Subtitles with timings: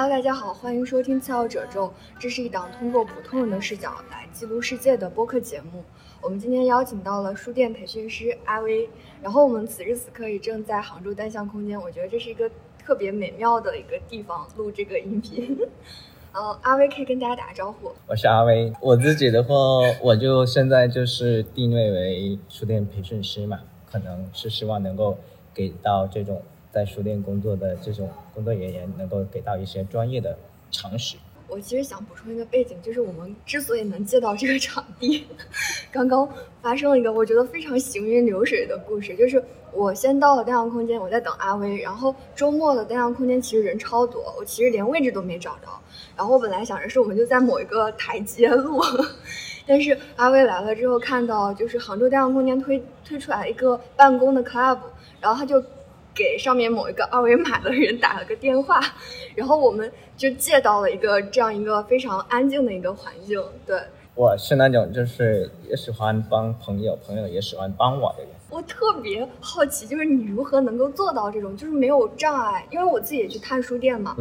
[0.00, 1.86] Hello，大家好，欢迎收听《次要褶皱》，
[2.20, 5.82] 这是一档通过普通人的视角来记录世界的播客节目。
[6.22, 8.88] 我们今天邀请到了书店培训师阿威，
[9.20, 12.48] 然后我们此时此刻也正在杭州单向空间，我觉得这是一个
[12.78, 15.58] 特别美妙的一个地方录这个音频。
[16.32, 17.90] 呃，阿威可以跟大家打个招呼。
[18.06, 19.56] 我是阿威，我自己的话，
[20.00, 25.18] 我就现在就是定位为书店培训师嘛，可能是希望能够
[25.52, 30.38] 给到这种在书店工作的这种工作人员，能够给到一些专业的
[30.70, 31.16] 常识。
[31.48, 35.26] 我其实想补充一个背景，就是我们之所以能借到这个场地，
[35.90, 36.28] 刚刚
[36.60, 45.68] 发生了一个我觉得非常行云流水的故事，就是我先到了单向空间，我在等阿威，然后周末的单向空间其实人超多，我其实连位置都没找着，
[46.14, 48.82] 然后我本来想着是我们就在某一个台阶路，
[49.66, 54.78] 但是阿威来了之后，看到就是杭州单向空间推推出来一个办公的 club，
[55.18, 55.64] 然后他就。
[56.18, 58.80] 给上面某一个 二维码的人打了个电话，
[59.36, 63.40] 然后我们就借到了一个这样一个非常安静的一个环境。
[63.64, 63.80] 对，
[64.16, 68.32] 我是那种就是也喜欢帮朋友，朋友也喜欢帮我的人。
[68.50, 72.66] 我特别好奇，就是你如何能够做到这种，就是没有障碍？
[72.70, 74.16] 因为我自己也去探书店嘛，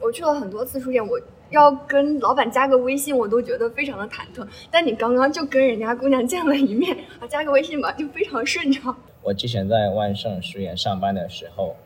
[0.00, 4.46] 我去了很多次书店，我要跟老板加个微信，我都觉得非常的忐忑。
[4.70, 8.96] 但你刚刚就跟人家姑娘见了一面，啊，加个微信吧，就非常顺畅。
[9.24, 11.76] 我之前在万盛书院上班的时候，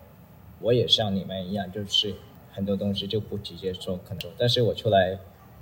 [0.61, 2.15] 我也像你们一样，就是
[2.51, 4.33] 很多东西就不直接说，可能。
[4.39, 5.19] 但是我出来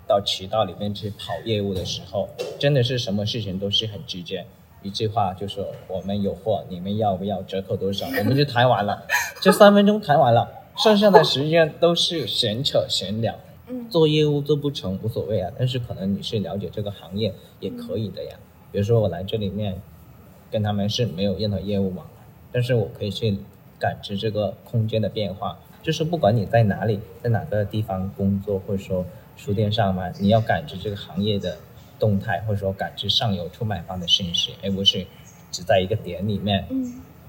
[0.07, 2.29] 到渠道里面去跑业务的时候，
[2.61, 4.47] 真的是什么事情都是很直接，
[4.83, 7.43] 一句话就说我们有货，你们要不要？
[7.43, 8.07] 折扣多少？
[8.07, 9.05] 我们就谈完了，
[9.41, 13.35] 这三分钟谈完了，剩下的时间都是闲扯闲聊。
[13.67, 18.37] 嗯，做业务做不成无所谓啊，但是可能你是了解这个行业也可以的呀。
[18.71, 19.83] 比如说我来这里面。
[20.55, 23.37] 跟他们是没有任何业务往来，但是我可以去
[23.77, 25.59] 感知这个空间的变化。
[25.83, 29.05] 就是不管你在哪里，在哪个地方工作，或者说
[29.37, 31.59] 书店上班，你要感知这个行业的
[31.99, 35.05] 动态，或者说感知上游出买方的信息，而不是
[35.51, 36.65] 只在一个点里面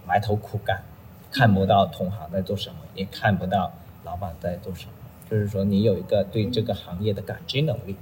[0.06, 0.84] 埋头苦干，
[1.32, 3.74] 看不到同行在做什么，也看不到
[4.04, 4.92] 老板在做什么。
[5.32, 7.96] 就是说，你有一个对这个行业的感知能力。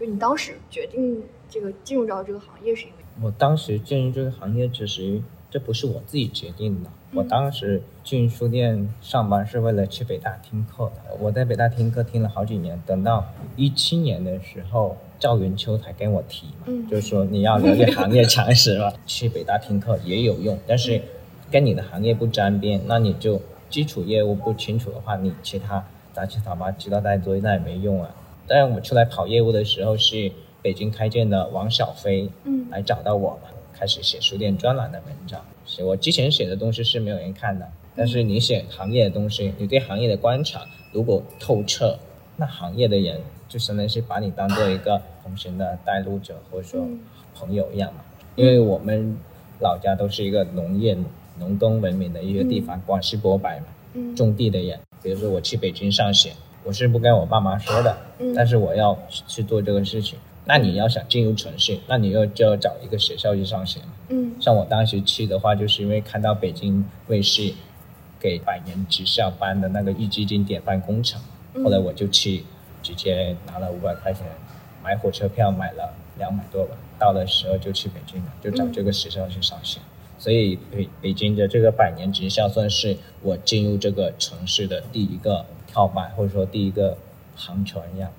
[0.00, 2.94] 就你当时决定这个进入到这个行业是因为？
[3.22, 6.90] 我当时进入这个行业，其实这不是我自己决定的。
[7.12, 11.16] 我当时进书店上班是为了去北大听课的。
[11.18, 13.26] 我在北大听课听了好几年，等到
[13.56, 21.02] 一七年的时候，赵云秋才跟我提嘛，就是说你要了解行业常识嘛， 去北大听课也有用，但是
[21.50, 28.14] 跟你的行业不沾边，那你就基础业务不清楚的话，你其他杂七杂八知道再多那也没用啊。
[28.46, 30.30] 但我们出来跑业务的时候是。
[30.62, 35.40] 北京开店的王小飞，嗯，来找到我们，开始写书店专栏的文章。
[35.64, 40.62] 写我之前写的东西是没有人看的，但是你写行业的东西，你对行业的观察
[40.92, 41.98] 如果透彻，
[42.36, 46.86] 那行业的人就相当于是把你当做一个同行的带路者或者说
[47.34, 48.00] 朋友一样嘛。
[48.36, 49.16] 因为我们
[49.60, 50.96] 老家都是一个农业、
[51.38, 54.78] 农耕文明的一个地方，广西博白嘛，种地的人。
[55.02, 56.32] 比如说我去北京上学，
[56.64, 57.96] 我是不跟我爸妈说的，
[58.34, 60.18] 但是我要去做这个事情。
[60.52, 63.86] 那你要想进入城市，那你要就要找一个学校去上学嘛。
[64.08, 67.54] 嗯，像我当时去的话，就是因为看到北京卫视
[68.18, 71.22] 给百年职校颁的那个壹基金典范工程，
[71.62, 72.42] 后来我就去，
[72.82, 74.26] 直接拿了五百块钱
[74.82, 76.74] 买火车票，买了两百多吧。
[76.98, 79.78] 到的时候就去北京了，就找这个学校去上学。
[80.18, 86.98] 所以北北京的这个百年职校算是我进入这个城市的第一个跳板，或者说第一个
[87.36, 88.10] 航船一样。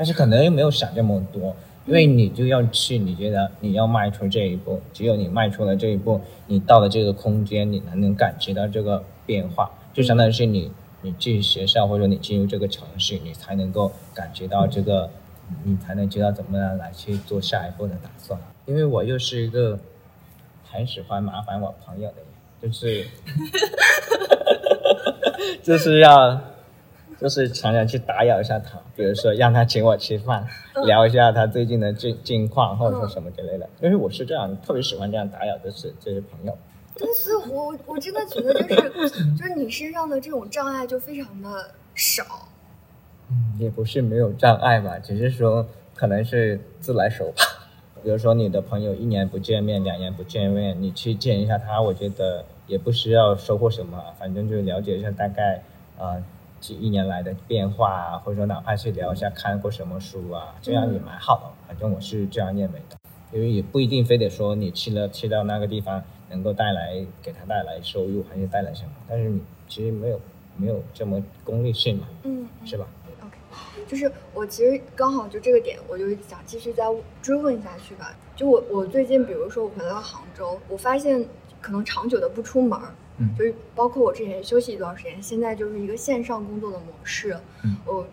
[0.00, 9.70] 但是可能又没有想这么多，因为你就要去，你觉得你要迈出这一步，只有你迈出了这一步，你到了这个空间，你才能感觉到这个变化。
[9.92, 10.72] 就相当于是你，
[11.02, 15.10] 你进学校或者你进入这个城市，你才能够感觉到这个，
[15.64, 18.40] 你才能知道怎么样来去做下一步的打算。
[18.64, 19.78] 因为我又是一个
[20.64, 22.14] 很喜欢麻烦我朋友的
[22.62, 23.06] 人，就是，
[25.62, 26.40] 就是要。
[27.20, 30.46] 就是常常去打扰一下他，比如说让他请我吃饭，
[30.86, 33.68] 聊一下他最近的近近况，或者说什么之类的。
[33.82, 36.56] 因为我是这样，特别喜欢这样打扰的是这些朋友。
[36.98, 42.24] 但是我我真的觉得就是 就是你身上的这种障碍就非常的少。
[43.30, 47.42] 嗯，也不是没有障碍吧，只是说可能是自来熟吧。
[48.02, 55.62] 比如说你的朋友一年不见面，两年不见面，你去见一下他，我觉得也不需要收获什么，反正就了解一下大概
[55.98, 56.16] 啊。
[56.60, 61.66] 这一年来的变化啊，或者说哪怕去聊一下看过什么书啊，这样也蛮好的。
[61.66, 62.96] 反正我是这样认为的，
[63.32, 68.90] 因为也不一定非得说你去了去到那个地方能够带来给他带来收入，还是带来什么。
[69.08, 70.20] 但是你其实没有
[70.56, 72.86] 没有这么功利性嘛，嗯，是吧
[73.20, 73.36] ？OK，？
[73.88, 76.84] 就是我其实刚好就这个点，我就想继续再
[77.22, 78.14] 追问下去吧。
[78.36, 81.24] 就我我最近，比如说我回到杭州，我发现
[81.60, 88.06] 可能长久的不出门儿，嗯就是包括我之前休息一段时间，现在就是一个线上工作的模式，嗯我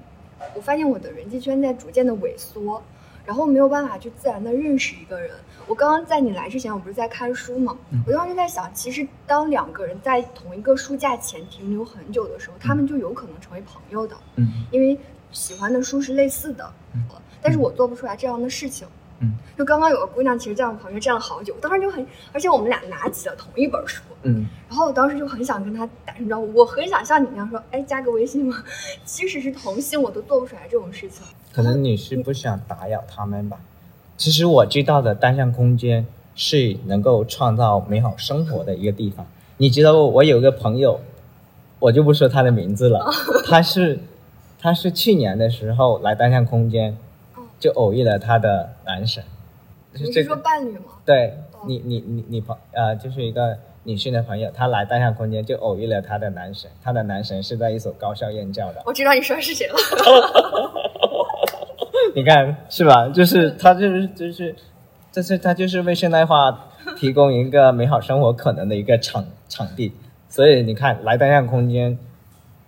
[0.53, 2.81] 我发现我的人际圈在逐渐的萎缩，
[3.25, 5.31] 然后没有办法去自然的认识一个人。
[5.65, 14.15] 我刚刚在你来之前，我不是在看书嘛，嗯我当时在想，其实当两个人在同一个书架前停留很久的时候，他们就有可能成为朋友的。
[14.35, 14.97] 嗯因为
[15.31, 17.03] 喜欢的书是类似的，嗯
[17.41, 18.87] 但是我做不出来这样的事情。
[18.87, 18.91] 嗯，
[19.57, 28.63] 就刚刚有个姑娘，其实在我旁边站了好久，我当时就很，而且我们俩拿起了同一本书，嗯然后我当时就很想跟她打声招呼，我很想像你那样说，哎，加个微信吗？
[29.05, 31.25] 即使是同性，我都做不出来这种事情。
[31.51, 33.57] 可能你是不想打扰他们吧。
[34.15, 36.05] 其实我知道的单向空间
[36.35, 39.25] 是能够创造美好生活的一个地方。
[39.57, 40.99] 你知道我有个朋友，
[41.79, 43.03] 我就不说他的名字了，
[43.47, 43.99] 他是
[44.59, 47.06] 他是去年的时候来单向空间哦，
[47.59, 49.23] 就偶遇了他的男神。
[49.93, 50.93] 你是说这个伴侣吗？
[51.05, 58.81] 对哦你你你你朋呃就是一个女性的朋友，她来单向空间就偶遇了她的男神，她的男神是在一所高校任教的。
[58.85, 59.75] 我知道你说的是谁了。
[62.13, 63.07] 你看是吧？
[63.09, 64.55] 就是他就是就是，
[65.11, 66.67] 这是他就是为现代化
[66.97, 69.93] 提供一个美好生活可能的一个场场地。
[70.29, 71.97] 所以你看，来单向空间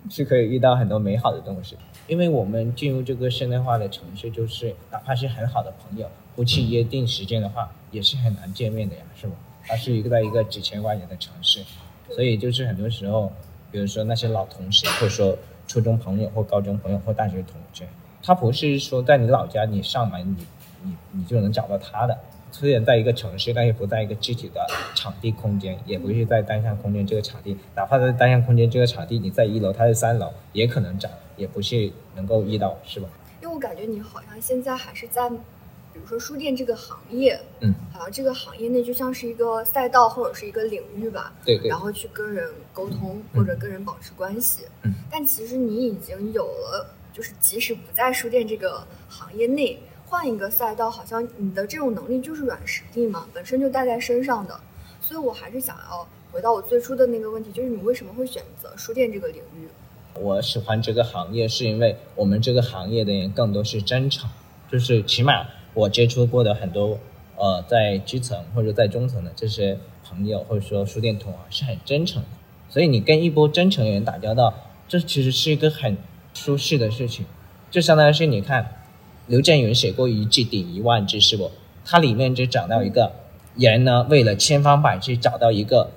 [0.08, 1.76] 是可以遇到很多美好的东西。
[2.10, 9.34] 因为我们进入这个现代化的城市，就是哪怕是很好的朋友，不去约定时间的话，也是很难见面的呀，是吧？
[9.64, 11.62] 它是一个在一个几千万人的城市，
[12.10, 13.32] 所以就是很多时候，
[13.70, 17.86] 比如说那些老同学，或者说初中朋友或高中朋友或大学同学，
[18.24, 20.44] 他不是说在你老家你上门你
[20.82, 22.18] 你你就能找到他的。
[22.50, 24.66] 虽然在一个城市，但是不在一个具体的
[24.96, 31.08] 场地空间，也不是在单向空间这个场地，哪怕在单向空间这个场地，你在一楼，他在三楼，也可能找，
[31.40, 33.08] 也不是能够遇到，是吧？
[33.42, 44.64] 因为我感觉你好像现在还是在，比如说书店这个行业，嗯，好像这个行业内就像是一个赛道或者是一个领域吧，对对然后去跟人沟通嗯或者跟人保持关系。
[44.82, 54.60] 嗯，但其实你已经有了，就是即使不在书店这个行业内，换一个赛道，好像你的这种能力就是软实力嘛，本身就带在身上的。
[55.00, 59.66] 所以我还是想要回到我最初的那个问题，就是你为什么会选择书店这个领域？
[60.14, 64.28] 我喜欢这个行业，是因为我们这个行业的人更多是真诚，
[64.70, 66.98] 就是起码我接触过的很多
[67.36, 72.28] 呃在基层或者在中层的这些朋友，或者说书店同行是很真诚的，
[72.68, 74.52] 所以你跟一波真诚的人打交道，
[74.88, 75.96] 这其实是一个很
[76.34, 77.24] 舒适的事情，
[77.70, 78.82] 就相当于是你看
[79.26, 81.50] 刘震云写过一句顶一万句是不？
[81.84, 83.12] 他里面就讲到一个
[83.56, 85.90] 人呢，为了千方百计找到一个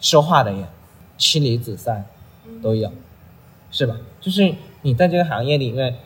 [0.00, 0.66] 说话的人，
[1.18, 2.04] 妻离子散
[2.62, 2.92] 都有。
[3.70, 3.96] 是吧？
[4.20, 5.96] 就是你在这个行业里面，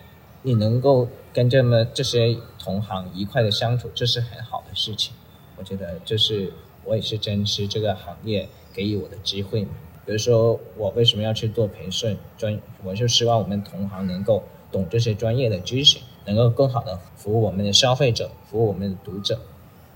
[0.42, 5.14] 你能够跟这么这些同行愉快的相处，这是很好的事情。
[5.56, 6.52] 我觉得这是
[6.84, 9.70] 我也是珍惜这个行业给予我的机会嘛。
[10.04, 19.40] 比如说我为什么要去做培训专，我就希望我们同行能够懂这些专业的知识，能够更好的服务我们的消费者，服务我们的读者，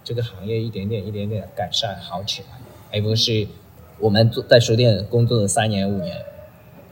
[0.03, 2.49] 这个行业一点点一点点的改善好起来，
[2.93, 3.47] 而不是
[3.99, 6.17] 我们做在书店工作了三年五年。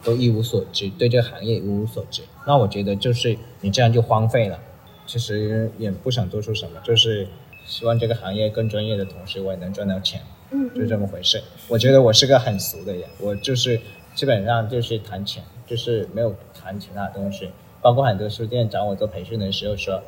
[0.06, 4.58] 都一无所知，对这个行业一无所知，那我觉得就是你这样就荒废了。
[5.04, 7.28] 其实也不想做出什么，就是
[7.64, 10.20] 希望这个行业更专业的同时，我也能赚到钱，
[10.50, 11.42] 嗯，就这么回事。
[11.68, 13.80] 我觉得我是个很俗的人，我就是
[14.14, 17.50] 基本上就是谈钱，就是没有谈其他东西。
[17.82, 20.02] 包括很多书店找我做培训的时候说，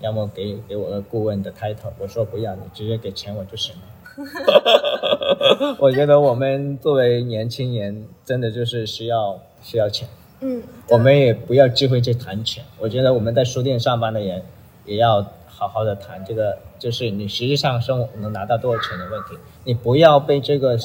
[0.00, 3.82] 要么给给我个顾问的 title，我说不要，你直接给钱我就行了。
[5.78, 10.08] 我觉得我们作为年轻人，真的就是需要需要钱。
[10.40, 12.64] 嗯，我们也不要忌讳去谈钱。
[12.78, 14.42] 我觉得我们在书店上班的人，
[14.84, 19.38] 也要好好的谈这个，就是你实际上生活能拿到多少钱的问题。
[19.64, 20.78] 你不要被这个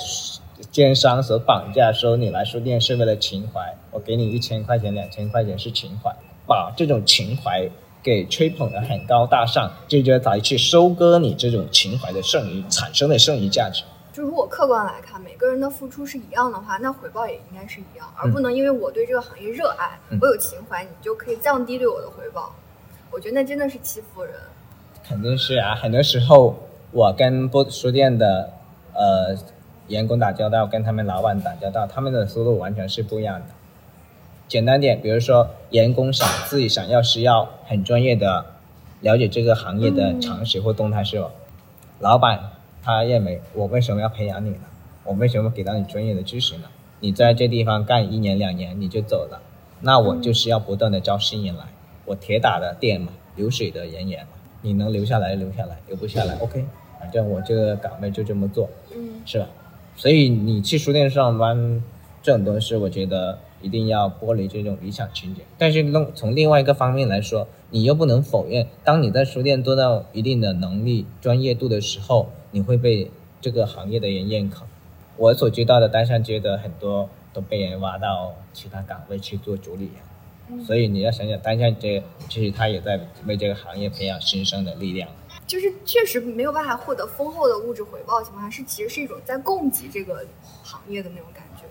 [0.72, 6.16] 奸商所绑架，说你来书店是为了情怀，我给你一千块钱、两千块钱是情怀，
[6.48, 7.70] 把这种情怀
[8.02, 13.84] 给吹捧的很高大上，就觉得来去收割你这种情怀的剩余产生的剩余价值。
[14.20, 22.54] 就如果客观来看，每个人的付出是一样的话，那回报也应该是一样，而不能因为我对这个行业热爱，嗯我有情怀，你就可以降低对我的回报。
[23.12, 24.34] 我觉得那真的是欺负人。
[25.08, 26.54] 肯定是啊，很多时候
[26.92, 28.52] 我跟不书店的
[28.94, 29.38] 呃
[29.88, 33.46] 员工打交道，跟他们老板打交道，他们的思路完全是不一样的。
[34.50, 38.48] 简单点，比如说员工想自己想要是要很专业的
[39.00, 41.32] 了解这个行业的常识或动态是吧？
[42.00, 44.62] 老板他认为我为什么要培养你呢？
[45.06, 46.64] 我为什么给到你专业的知识呢？
[47.00, 49.42] 你在这地方干一年两年你就走了，
[49.82, 51.64] 那我就是要不断的招新人来，
[52.06, 56.66] 我铁打的店嘛，流水的人员嘛，你能留下来留下来，留不下来 OK，
[57.00, 59.48] 反正我这个岗位就这么做，嗯，是吧？
[59.96, 61.82] 所以你去书店上班
[62.22, 65.42] 这种东西，我觉得一定要剥离这种理想情节。
[65.58, 74.66] 但是弄从另外一个方面来说，你又不能否认，当你在书店做到一定的能力、专业度的时候，你会被这个行业的人认可。
[75.18, 79.92] 我所知道的单向街的很多都被人挖到其他岗位去做主理
[80.50, 85.10] 人，所以你要想想单向街，其实他也在为这个行业培养新生的力量。
[85.46, 90.26] 就是确实没有办法获得丰厚的物质回报的情况下，是其实是一种在供给这个
[90.64, 91.64] 行业的那种感觉。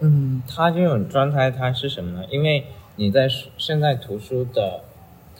[0.00, 2.26] 嗯，他这种状态它是什么呢？
[2.30, 4.84] 因为你在现在图书的，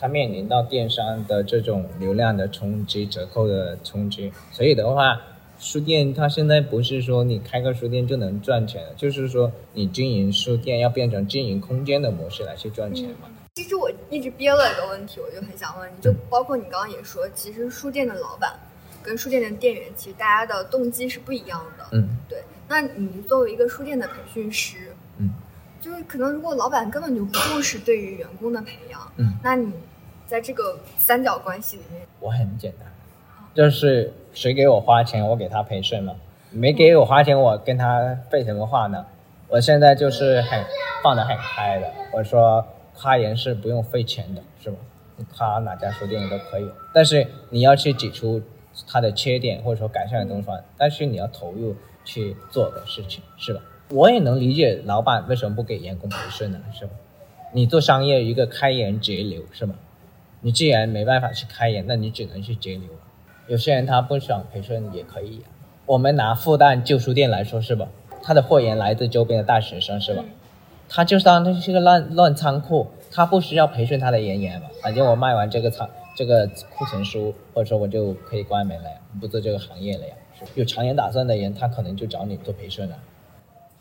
[0.03, 5.21] 它面临到电商的这种流量的冲击、折扣的冲击，所以的话，
[5.61, 13.29] 书店它现在不是说你开个书店就能赚钱的，就是说你经营书店要变成经营空间的模式来去赚钱嘛。
[13.55, 18.53] 其实我一直憋了一个问题，我就很想问你，就包括你刚刚也说，其实书店的老板
[19.05, 21.87] 跟书店的店员，其实大家的动机是不一样的。
[21.93, 22.43] 嗯，对。
[22.67, 25.31] 那你作为一个书店的培训师，嗯，
[25.81, 29.73] 就是可能如果老板根本就不重视对于员工的培养，嗯，那你
[30.33, 32.91] 在这个三角关系里面，我很简单，
[33.53, 36.15] 就是谁给我花钱，我给他培训嘛。
[36.49, 39.05] 没给我花钱，我跟他废什么话呢？
[39.49, 40.65] 我现在就是很
[41.05, 42.67] 放得很开的，我说。
[42.95, 44.77] 夸人是不用费钱的，是吧？
[45.17, 48.41] 你夸哪家书店都可以，但是你要去指出
[48.87, 51.75] 他的缺点或者说改善的东西，但是你要投入
[52.05, 53.61] 去做的事情，是吧？
[53.91, 56.93] 我也能理解老板为什么不给员工培训呢，是吧？
[57.53, 59.75] 你做商业一个开源节流，是吧？
[60.43, 62.83] 你既然没办法去开源，那你只能去节流。
[63.47, 65.43] 有些人他不想培训也可以，
[65.87, 67.89] 我们拿复旦旧书店来说，是吧？
[68.23, 70.25] 他的货源来自周边的大学生，是吧？
[70.89, 74.69] 他就当这是个乱乱仓库，他不需要培训他的人员嘛？
[74.83, 76.47] 反正我卖完这个仓这个
[76.77, 80.15] 库存书，或者说我就可以关门了呀，不做这个行业了呀。
[80.55, 82.97] 有长远打算的人，他可能就找你做培训了。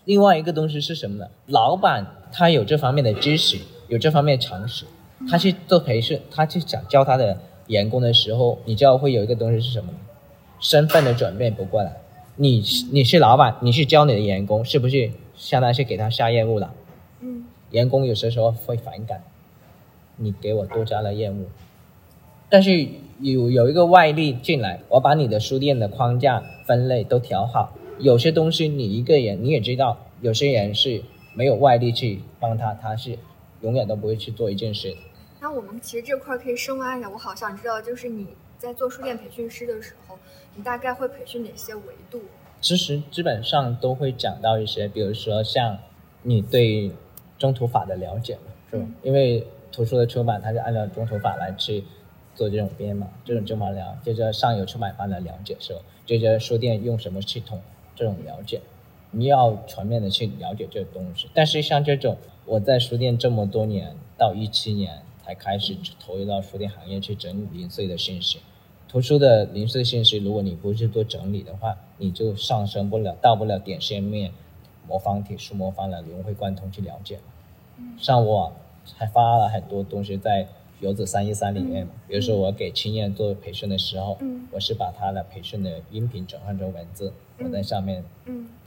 [0.05, 1.27] 另外一个东西是什么呢？
[1.47, 4.85] 老板他有这方面的知识，有这方面常识，
[5.29, 9.97] 他去做培训，他去想教他的员工的时候，你知道会有一个东西是什么呢？
[10.59, 11.97] 身份的转变不过来。
[12.35, 16.73] 你你是老板，你去教你的员工，是不是相当于是给他下任务了？
[17.19, 19.23] 嗯员工有些时候会反感，
[20.17, 21.45] 你给我多加了业务，
[22.49, 22.87] 但是
[23.19, 33.17] 有有一个外力进来，我把你的书店的框架分类都调好，有些东西你一个人你也知道，有些人是没有外力去帮他，他是
[33.61, 34.95] 永远都不会去做一件事。
[35.41, 40.17] 那我们其实这块可以深挖一下，我好想知道，就是你在做书店培训师的时候，
[40.55, 42.21] 你大概会培训哪些维度？
[42.62, 45.77] 其实基本上都会讲到一些，比如说像
[46.21, 46.91] 你对。
[47.39, 48.86] 中图法的了解嘛，是吧？
[49.01, 51.83] 因为图书的出版，它是按照中图法来去
[52.36, 53.98] 做这种编码，这种就码了。
[54.03, 55.79] 接着上游出版方的了解，是吧？
[56.05, 57.60] 接着书店用什么系统，
[57.95, 58.62] 这种了解，
[59.10, 61.31] 你要全面的去了解这个东西。
[61.33, 68.39] 但是像这种，我在书店这么多年，到一七年才开始投入到书店行业去整理零碎的信息。
[68.87, 74.31] 图书的零碎信息，如果你不去做整理的话，你就上升不了，到不了点线面。
[74.87, 77.19] 魔方体、数魔方的融会贯通去了解，
[77.97, 78.51] 像我
[78.97, 80.47] 还发了很多东西在
[80.81, 81.93] 游子三一三里面嘛。
[82.07, 84.17] 比如说我给青燕做培训的时候，
[84.51, 88.03] 我是把他的培训的音频转换成文字，我在上面，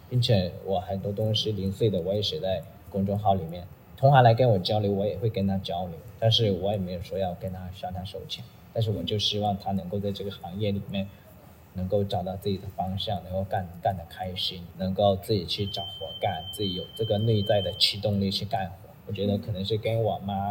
[0.08, 3.66] 并且我很多东西零碎的我也写在公众号里面。
[3.96, 11.06] 同行来跟我交流，我也会跟他交流，但是我也没有说要跟他向他收钱，但是我就希望他能够在这个行业里面。
[11.76, 18.74] 能够找到自己的方向，能够干干得开心，能够自己去找活干，自己有这个内在的驱动力去干活。
[19.08, 20.50] 我觉得可能是跟我妈，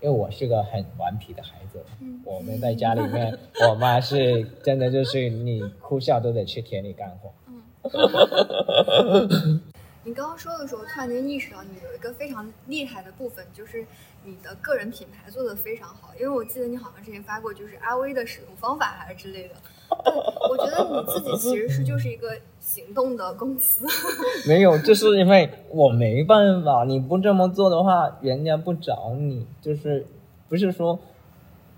[0.00, 1.84] 因为我是个很顽皮的孩子，
[2.24, 3.38] 我们在家里面，
[3.68, 7.30] 我妈是真的就是你哭笑都得去田里干活。
[10.02, 13.84] 你刚刚说的时候，突然间意识到你有一个非常厉害的部分，就是
[14.24, 16.10] 你的个人品牌做得非常好。
[16.18, 19.54] 因为我记得你好像之前发过，就是阿威的使用方法还是之类的。
[20.48, 23.86] 我觉得你自己其实是就是一个行动的公司。
[24.48, 29.46] 没有，就是因为我没办法，你不这么做的话，人家不找你。
[29.60, 30.06] 就是
[30.48, 30.98] 不是说，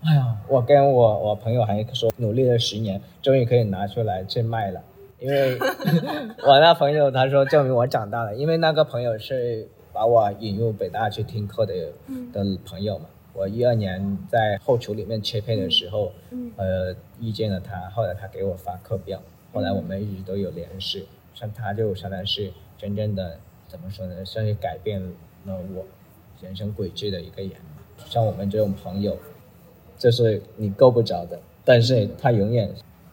[0.05, 4.81] 哎呀，我跟我我朋友还说，努力了十年，终于可以拿出来去卖了。
[5.23, 5.57] 因为
[6.45, 11.73] 我那朋友他说证明我长大了，因为那个朋友是把我引入北大去听课的
[12.33, 13.05] 的朋友嘛。
[13.31, 16.11] 我一二年在后厨里面切配的时候，
[16.57, 19.21] 呃，遇见了他，后来他给我发课表，
[19.53, 21.07] 后来我们一直都有联系。
[21.33, 23.39] 像他就相当于是真正的
[23.69, 25.01] 怎么说呢，算是改变
[25.45, 25.85] 了我
[26.41, 27.51] 人生轨迹的一个人。
[28.09, 29.17] 像我们这种朋友，
[29.97, 32.69] 就是你够不着的，但是他永远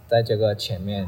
[0.08, 1.06] 在这个前面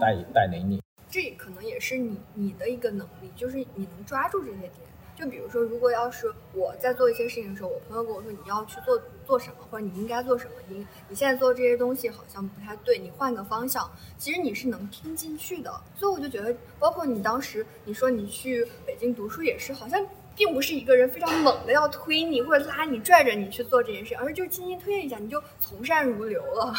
[0.00, 0.82] 带带领你。
[1.10, 4.72] 这可能也是你你的一个能力，就是你能抓住这些点。
[5.16, 15.72] 就比如说，如果要是我在做一些事情的时候，我朋友跟我说你要去做做什么，或者你应该做什么，你你现在做这些东西好像不太对，你换个方向，其实你是能听进去的。
[15.96, 20.06] 所以我就觉得，包括你当时你说你去北京读书也是，好像
[20.36, 26.72] 并不是一个人非常猛的要推你或者拉你拽着你去做这件事，而是就轻轻推一下，你就从善如流了。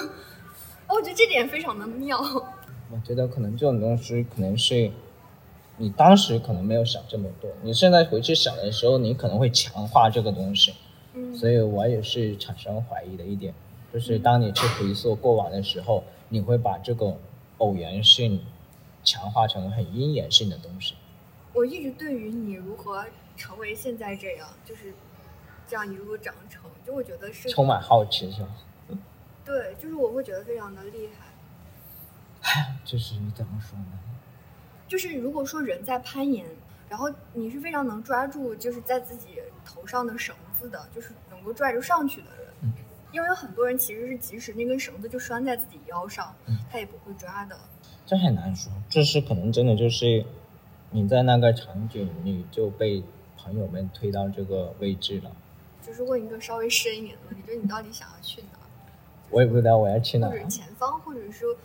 [0.94, 2.20] 我觉得这点非常的妙。
[2.90, 4.90] 我觉得可能这种东西可能是，
[5.76, 10.74] 你当时可能没有想这么多，你现在回去想的时候，你可能会强化这个东西。
[11.14, 13.54] 嗯，所以我也是产生怀疑的一点，
[13.92, 17.16] 就是当你去回溯过往的时候，你会把这个
[17.58, 18.40] 偶然性
[19.04, 20.94] 强化成很因缘性的东西。
[21.52, 23.04] 我一直对于你如何
[23.36, 24.92] 成为现在这样，就是
[25.66, 28.48] 这样一路长成，就我觉得是充满好奇，是吧？
[29.44, 31.26] 对，就是我会觉得非常的厉害。
[32.84, 33.98] 就是你怎么说呢？
[34.88, 36.46] 就是如果说人在攀岩，
[36.88, 42.46] 然后你是非常能抓住就是在自己头上的绳子的，就是能够拽着上去的人。
[42.62, 42.72] 嗯。
[43.12, 47.58] 因为有很多人其实是即使那根绳子就拴在自己腰上，嗯他也不会抓的。
[48.06, 50.24] 这很难说，这是可能真的就是
[50.90, 53.02] 你在那个场景，你就被
[53.36, 55.32] 朋友们推到这个位置了。
[55.82, 58.59] 就是问一个稍微深一点的问题，就是你到底想要去哪儿？
[59.30, 60.44] 我也不知道我要去哪儿或者。
[60.48, 61.56] 前方，或者说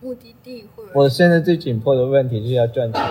[0.00, 3.02] 目的地，或者我现在最紧迫的问题就是要赚钱。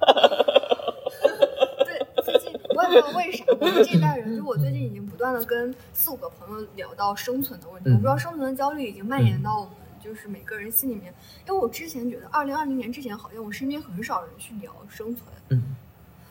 [1.84, 11.14] 对，最近我也不知道为啥，我们这一代人，就我最近已经不断的跟四五个朋友聊到生存的问题，嗯我不知道生存的焦虑已经蔓延到我们就是每个人心里面。
[11.46, 15.76] 因为我之前觉得，二零二零年之前好像我身边很少人去聊生存，嗯，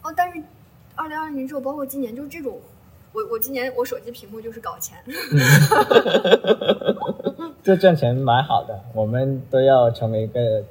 [0.03, 0.41] 哦，但是
[0.95, 2.59] 二零二零年之后，包括今年，就是这种，
[3.13, 4.97] 我我今年我手机屏幕就是搞钱，
[7.63, 10.65] 这赚钱蛮好的，我们都要成为一个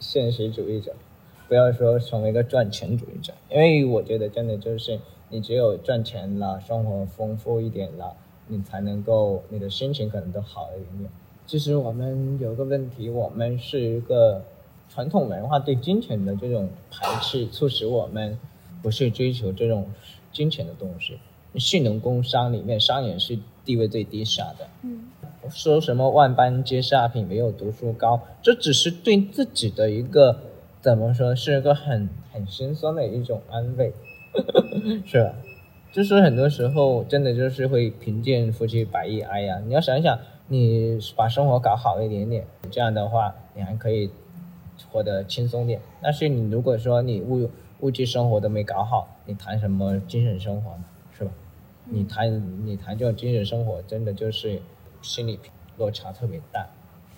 [0.00, 0.92] 现实主义者，
[1.46, 8.16] 不要说成为一个赚钱主义者，因为我觉得真的就是你只有赚钱了，生活丰富一点了，
[8.48, 11.10] 你才能够你的心情可能都好一点点。
[11.46, 14.42] 其实我们有个问题，我们是一个
[14.88, 18.36] 传统文化对金钱的这种排斥，促使我们
[18.82, 19.86] 不是追求这种
[20.32, 21.20] 金钱的东西。
[21.54, 24.66] 性能工商里面，商人是地位最低下的。
[24.82, 25.04] 嗯，
[25.50, 30.38] 说什么万般皆下品，唯有读书高，这只是对自己的一个
[30.80, 33.92] 怎么说，是一个很很心酸的一种安慰，
[35.04, 35.34] 是吧？
[35.92, 39.60] 就是很多时候真的就是会贫贱夫妻百事哀呀。
[39.66, 44.10] 你要想想，你把生活搞好一点点，这样的话你还可以
[44.90, 45.80] 活得轻松点。
[46.00, 47.50] 但是你如果说你物
[47.80, 50.84] 物质生活都没搞好，你谈什么精神生活呢？
[51.18, 51.30] 是吧？
[51.84, 54.62] 你谈你谈这种精神生活，真的就是
[55.02, 55.38] 心理
[55.76, 56.66] 落差特别大。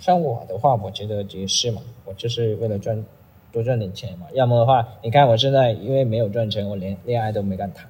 [0.00, 3.04] 像我的话，我觉得也是嘛，我就是为了赚
[3.52, 4.26] 多赚点钱嘛。
[4.32, 7.88] 要么的话，你看我现在因为没有赚钱，我连恋爱都没敢谈，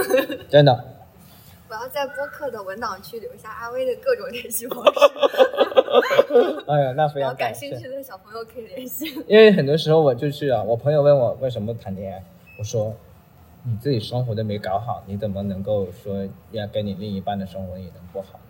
[0.50, 0.84] 真的。
[1.66, 4.90] 我要在播客的文档区留下阿威的各种联系方式，
[6.68, 7.90] 哎呀，那非常感谢感兴。
[7.90, 9.06] 趣的小朋友可以联系。
[9.26, 12.22] 因为很多时候我就是啊，我朋友问我为什么谈恋爱，
[12.58, 12.94] 我说
[13.64, 18.43] 你自己生活都没搞好，你怎么能够说要跟你另一半的生活也能过好呢？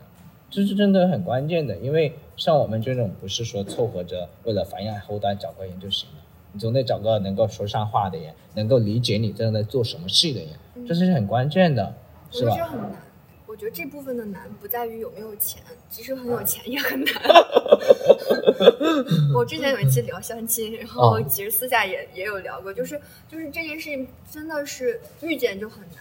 [0.55, 11.93] 这是真的很关键的，因为像我们这种不是说凑合着为了繁衍后代找个人就行了，你总得找个能够说上话的人，能够理解你正在做什么事的人，这是很关键的，
[12.33, 12.67] 我觉得这是吧？
[12.69, 12.93] 很难。
[13.47, 17.15] 我觉得这部分的难不在于有没有钱，其实很有钱也很难。
[19.35, 25.99] 我之前有一期聊相亲，然后哦其实私下也也有聊过，就是就是这件事情真的是遇见就很难。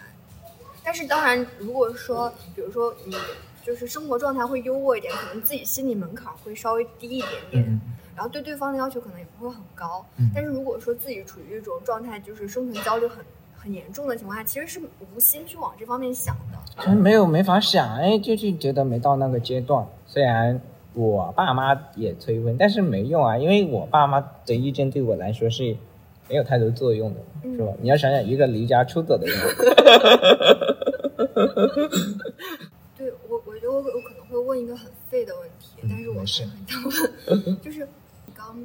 [0.83, 3.15] 但是当然，如果说比如说你
[3.65, 7.79] 就是生活状态会优渥一点，可能自己心理门槛会稍微低一点点，嗯
[8.15, 10.05] 然后对对方的要求可能也不会很高。
[10.19, 14.79] 嗯但是如果说自己处于一种状态，就是生存焦虑很很严重的情况下，其实是
[15.15, 16.59] 无心去往这方面想的。
[16.83, 19.85] 其实没有没法想，哎，就是觉得没到那个阶段。
[20.05, 20.61] 虽然
[20.93, 25.75] 我爸妈也催婚，但是没用啊，因为我爸妈的意见对我来说是
[26.29, 27.71] 没有太多作用的，嗯是吧？
[27.81, 29.35] 你要想想一个离家出走的人，
[31.33, 31.43] 对
[33.73, 36.45] 我，我可能会问一个很废的问题，嗯但是我没事。
[36.45, 36.83] 还很想
[37.45, 37.87] 问， 就是
[38.25, 38.57] 你刚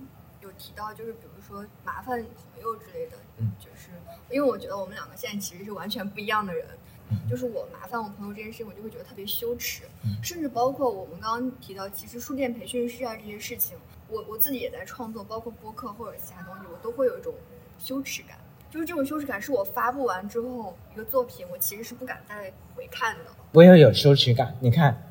[0.42, 3.50] 有提到，就是比如说麻烦朋友之类的，嗯。
[3.58, 3.90] 就是
[4.30, 6.66] 因为我觉得我们两个现在其实是完全不一样的人，
[7.10, 7.16] 嗯。
[7.28, 10.16] 就是我麻烦我朋友这件事情，我就会觉得特别羞耻，嗯。
[10.22, 13.76] 甚至包括我们刚刚提到，其实书店培训师啊这些事情，
[14.08, 17.34] 我我自己也在创作，包括播客或者其他东西，我都会有一种
[17.78, 18.37] 羞耻感。
[18.70, 23.20] 就是这种羞耻感是我发布完之后一个作品，我其实是不敢再回看的。
[23.52, 24.54] 我也有羞耻感。
[24.60, 25.02] 你看，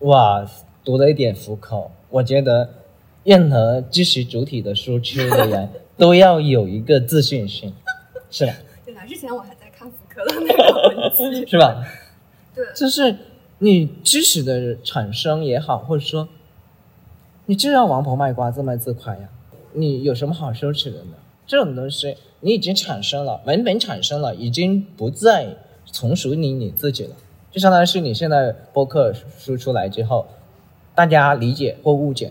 [0.00, 0.46] 哇，
[0.84, 2.68] 读了一点福口，我觉得
[3.24, 7.72] 任何知识主体的输出的人 都要有一个自信心，
[8.30, 8.52] 是吧？
[8.84, 11.82] 对，来之前我还在看福柯的那个文集， 是吧？
[12.54, 13.16] 对，就是
[13.58, 16.28] 你知识的产生也好，或者说
[17.46, 19.30] 你就让王婆卖瓜自卖自夸呀，
[19.72, 21.14] 你有什么好羞耻的呢？
[21.48, 25.56] 这种东西你已经产生了，文本产生了，已经不再
[25.86, 27.16] 从属于你自己了。
[27.50, 30.26] 就相当于是你现在播客输出来之后，
[30.94, 32.30] 大家理解或误解，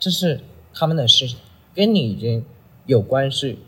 [0.00, 0.40] 这是
[0.72, 1.38] 他们的事情，
[1.74, 2.42] 跟你已经
[2.86, 3.58] 有关系，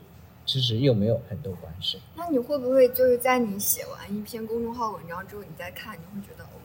[0.46, 1.98] 其实又没有很多关系。
[2.16, 6.56] 那你会不会就是在你写完一篇公众号文章之后，你再看，你会觉得哦，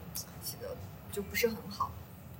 [0.42, 0.68] 写的
[1.12, 1.92] 就不是很好？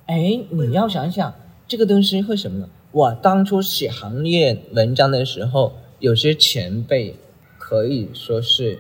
[0.07, 1.35] 哎，你要想想
[1.69, 2.69] 这个东西会什么呢？
[2.97, 7.15] 我当初写行业文章的时候，有些前辈
[7.59, 8.79] 可以说是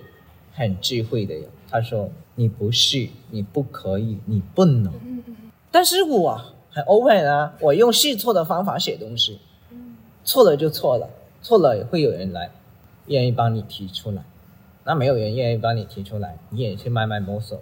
[0.54, 1.42] 很智慧的呀。
[1.68, 4.90] 他说：“你不是，你不可以，你不能。”
[5.70, 11.10] 但是我很 open 啊，我用试错的方法写东西，嗯错了就错了，
[11.42, 12.50] 错了也会有人来
[13.08, 14.24] 愿意帮你提出来。
[14.84, 17.60] 那没有人愿意帮你提出来，你也去慢慢摸索。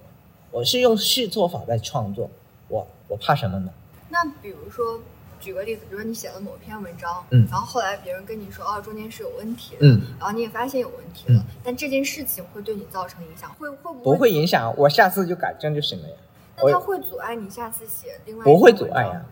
[0.53, 2.31] 我是用试错法在创作，
[2.69, 3.73] 我我怕什么呢？
[4.09, 5.01] 那比如说，
[5.45, 16.15] 举个例子，比如说你写了某篇文章，嗯然后后来别人跟你说，哦，中间是有问题的，嗯，然后你也发现有问题了，嗯但这件事情会对你造成影响，会会不不会影响，我下次就改正就行了呀。
[16.57, 19.27] 那它会阻碍你下次写另外一不会阻碍呀、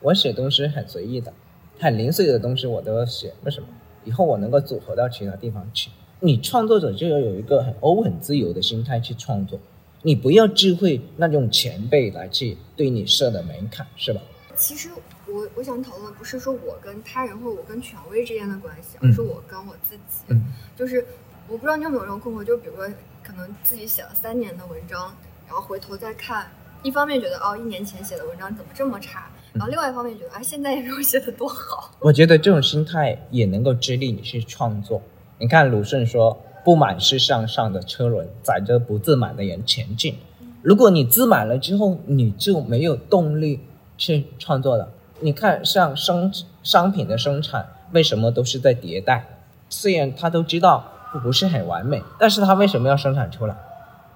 [0.00, 1.32] 我写东西很随意的，
[1.80, 3.34] 很零碎的东西我都要写。
[3.42, 3.66] 为什么？
[4.04, 5.90] 以后我能够组合到其他地方去。
[6.20, 9.58] 你创作者就要有一个很 open、很自由的心态去创作，
[10.02, 14.20] 你不要忌讳那种前辈来去对你设的门槛，是吧？
[14.56, 14.90] 其实
[15.32, 20.24] 我我想讨论的不是说我跟他人或者我跟权威之间的关系，嗯而是我跟我自己。
[20.28, 21.04] 嗯就是
[21.48, 22.86] 我不知道你有没有这种困惑，就比如说
[23.22, 25.14] 可能自己写了三年的文章，
[25.46, 26.46] 然后回头再看，
[26.82, 31.94] 一方面觉得哦一年前写的文章怎么这么差，然后另外一方面觉得啊现在也没有写的多好。
[32.00, 35.02] 我觉得这种心态也能够激励你去创作。
[35.38, 40.16] 你看鲁迅说：“不满是向上的车轮，载着不自满的人前进。”
[40.62, 43.60] 如果你自满了之后，你就没有动力
[43.96, 44.92] 去创作了。
[45.22, 49.26] 你看，像生商品的生产，为什么都是在迭代？
[49.68, 50.84] 虽然他都知道
[51.22, 53.56] 不是很完美，但是他为什么要生产出来？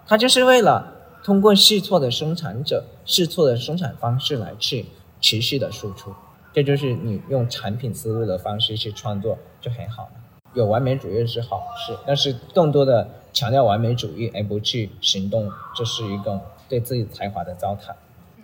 [0.07, 4.87] 他就是为了通过试错的生产者、试错的生产方式来去
[5.21, 6.13] 持续的输出。
[6.53, 10.11] 这就是你用产品思路的方式去创作就很好了。
[10.53, 17.93] 有完美主义是好事，但是更多的强调完美主义而不去行动，这是一个对自己才华的糟蹋。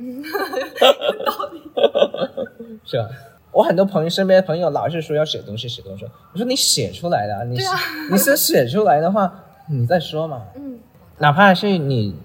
[2.84, 3.08] 是吧？
[3.52, 6.06] 我很多朋友身边的朋友老是说要写东西，写东西。
[6.32, 7.58] 我说你写出来的啊，你
[8.10, 10.46] 你是写出来的话，你再说嘛。
[10.54, 10.78] 嗯，
[11.18, 12.16] 哪怕是你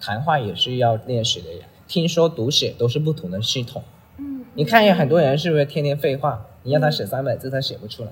[0.00, 1.66] 谈话也是要练习的呀。
[1.86, 3.82] 听说读写都是不同的系统。
[4.18, 6.46] 嗯，你看有很多人是不是天天废话？
[6.62, 8.10] 你让他写三百字，他写不出来。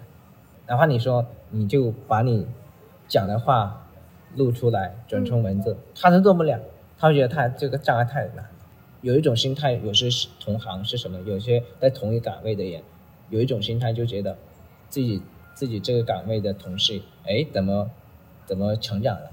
[0.69, 2.47] 哪怕你说你就把你
[3.09, 3.87] 讲的话
[4.37, 6.59] 录出来，转成文字，他都做不了。
[6.97, 8.45] 他会觉得他这个障碍太难了。
[9.05, 11.21] 有一种心态，有些是同行是什么？
[11.27, 12.81] 有些在同一岗位的人，
[13.29, 14.35] 有一种心态就觉得
[14.89, 15.21] 自己
[15.55, 17.91] 自己这个岗位的同事，哎，怎么
[18.47, 19.31] 怎么成长了？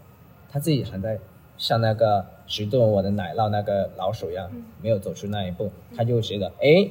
[0.52, 1.18] 他自己还在
[1.58, 6.90] 像那个十顿我的奶酪那个老鼠一样嗯，没有走出那一步，他就觉得，哎，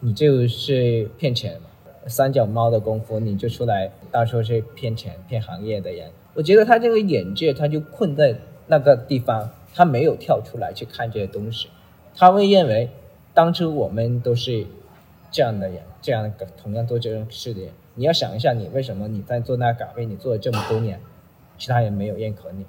[0.00, 1.68] 你就是骗钱嘛，
[2.08, 6.10] 三脚猫的功夫你就出来到处去骗钱骗行业的人。
[6.34, 11.68] 我觉得他这个眼界他就困在那个地方，他没有跳出来去看这些东西，
[12.16, 12.90] 他会认为
[13.32, 14.66] 当初我们都是
[15.30, 17.70] 这样的人，这样同样做这种事的人。
[17.94, 21.00] 你要想一下，你为什么你在做那个岗位，你做了这么多年，
[21.58, 22.64] 其他人没有认可你，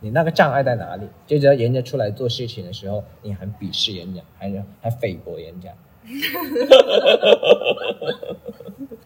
[0.00, 1.06] 你那个障碍在哪里？
[1.26, 4.50] 就觉得人家出来做事情的时候，你很鄙视人家，还
[4.80, 5.72] 还诽谤人家。
[6.04, 6.10] 因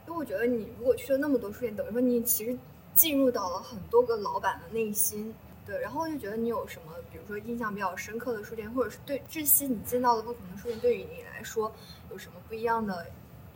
[0.07, 2.57] 为我觉得你如果去了那么多书店，等于说你其实
[2.95, 5.35] 进入到了很多个老板的内心。
[5.67, 11.73] 对，然后我就觉得你有什么，比如说印象比较深刻的书店，或者是对这些你见到的不同的书店，对于你来说
[12.13, 13.05] 有什么不一样的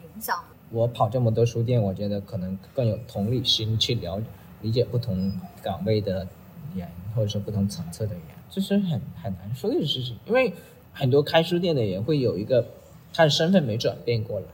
[0.03, 0.44] 影响？
[0.70, 4.20] 我跑这么多书店，我觉得可能更有同理心去了
[4.61, 6.27] 理解不同岗位的
[6.75, 10.18] 人，或者说不同层次的人，这是很很难说的事情。
[10.27, 10.53] 因为
[10.92, 12.66] 很多开书店的人会有一个
[13.12, 14.46] 他的身份没转变过来，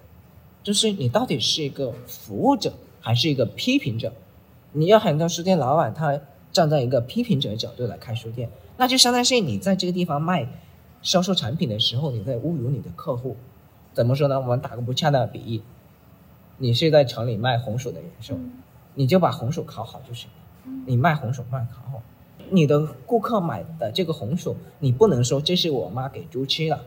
[0.62, 4.12] 就是你到底是一个服务者还是一个批评者？
[4.73, 6.21] 你要很多书店老板他
[6.57, 10.49] 站在一个批评者的角度来开书店，那就相当于是你在这个地方卖
[11.03, 13.37] 销售产品的时候，你在侮辱你的客户。
[13.92, 14.40] 怎么说呢？
[14.40, 15.61] 我们打个不恰当的比喻，
[16.57, 18.38] 你是在城里卖红薯的人是吧？
[18.95, 20.73] 你就把红薯烤好就行了。
[20.87, 22.03] 你卖红薯卖烤好，
[22.49, 26.81] 你的顾客买的这个红薯，你不能说这是我妈给猪吃的，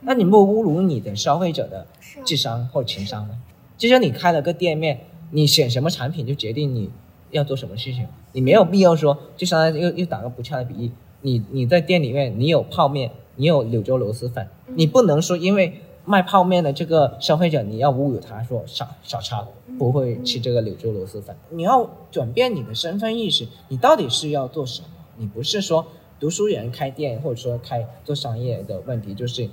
[0.00, 1.86] 那你不侮辱你的消费者的
[2.24, 3.40] 智商或情商吗？
[3.78, 6.90] 就像你开了个店面，你选什么产品就决定你
[7.32, 10.92] 要做什么事情，你没有必要说，就相当于又又打个不恰当的比喻，
[11.22, 15.80] 你你在店里面你有泡面，你有柳州螺蛳粉，你不能说因为。
[16.04, 19.46] 卖泡面的这个消费者，你要侮辱他说小小超
[19.78, 24.88] 不会吃这个柳州螺蛳粉，你要转变你的身份意识，你到底是要做什么？
[25.18, 25.86] 你不是说
[26.18, 29.48] 读书人开店或者说开做商业的问题，就是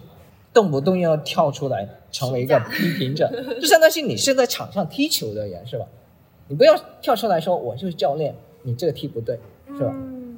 [0.51, 5.85] 动不动要跳出来成为一个批评者，就相当于你是在场上踢球的人是吧？
[6.49, 8.33] 你不要跳出来说我就是教练，
[8.63, 9.39] 你这个踢不对
[9.77, 9.93] 是吧？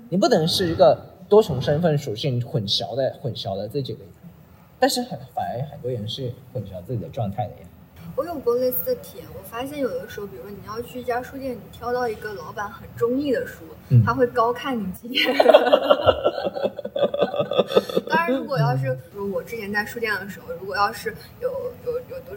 [0.10, 4.00] 你不能是一个多重身份属性混淆的混淆了自己的。
[4.78, 7.68] 但是很反而很多人是混淆自己的状态的呀。
[8.18, 13.64] 我有过类似的体验，我发现有的时候，比如说你要去一家书店，你挑到一个老板很中意的书，
[14.06, 15.26] 他会高看你几眼。
[18.10, 21.51] 当然，如果要是比如我之前在书店的时候，如果要是有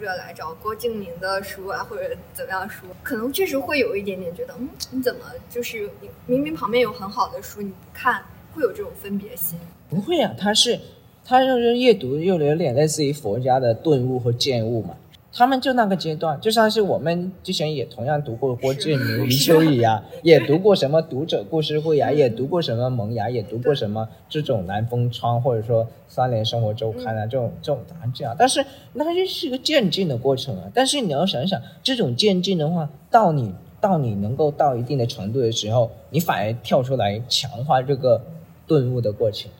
[0.05, 5.89] 者来找郭敬明的书啊，或者怎么样书，可能确实会有一点点觉得，嗯，你怎么就是
[6.27, 9.57] 明明旁边有很好的书你不看，会有这种分别心？
[9.89, 10.79] 不会啊，他是。
[11.27, 14.95] 他就是阅读，又有点类似于佛家的顿悟和见悟嘛。
[15.37, 28.33] 他们就那个阶段，就像是我们之前也同样读过郭敬明、余秋雨呀，也读过什么读者故事会呀，也读过什么萌芽，也读过什么这种南风窗或者说三联生活周刊啊，这种这种杂志啊。
[28.39, 30.71] 但是那就是一个渐进的过程啊。
[30.73, 38.21] 但是你要想一想，这种渐进的话，到你到你能够到一定的程度的时候，你反而跳出来强化这个
[38.65, 39.51] 顿悟的过程。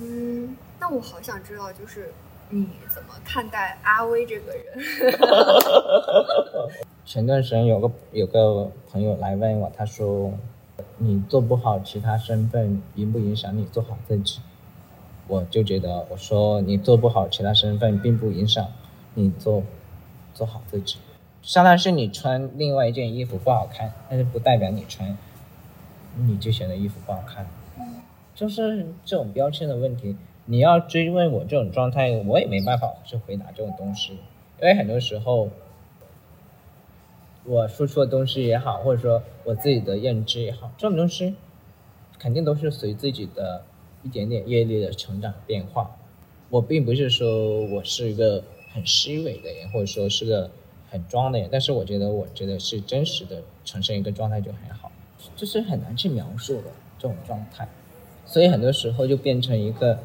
[0.00, 0.56] 嗯。
[0.80, 2.12] 那我好想知道，就是
[2.54, 4.66] 你怎么看待阿威这个人？
[7.02, 10.34] 前段时间有个有个朋友来问我，他说
[10.98, 14.40] ：“你做不好其他身份，影不影响你做好自己？”
[15.28, 18.68] 我就觉得，我说你做不好其他身份，并不影响
[19.14, 19.62] 你做
[20.34, 20.98] 做好自己。
[21.40, 25.16] 相当是你穿另外一件衣服不好看，但是不代表你穿
[26.18, 27.46] 你之前的衣服不好看。
[28.34, 30.18] 就是这种标签的问题。
[30.44, 34.14] 你要追问我这种状态，我也没办法去回答这种东西，
[34.60, 35.50] 因为很多时候，
[37.44, 41.36] 我输出的东西也好，或者说我自己的认知也好，这种东西
[42.18, 43.62] 肯定都是随自己的
[44.02, 45.96] 一点点阅历的成长变化。
[46.50, 50.50] 我并不是说我是一个很虚伪的人，或者说是个
[50.90, 54.90] 很装的人，但是我觉得，我觉得是真实的呈现一个状态就很好，
[55.36, 57.68] 就是很难去描述的这种状态，
[58.26, 60.00] 所以很多时候就变成一个。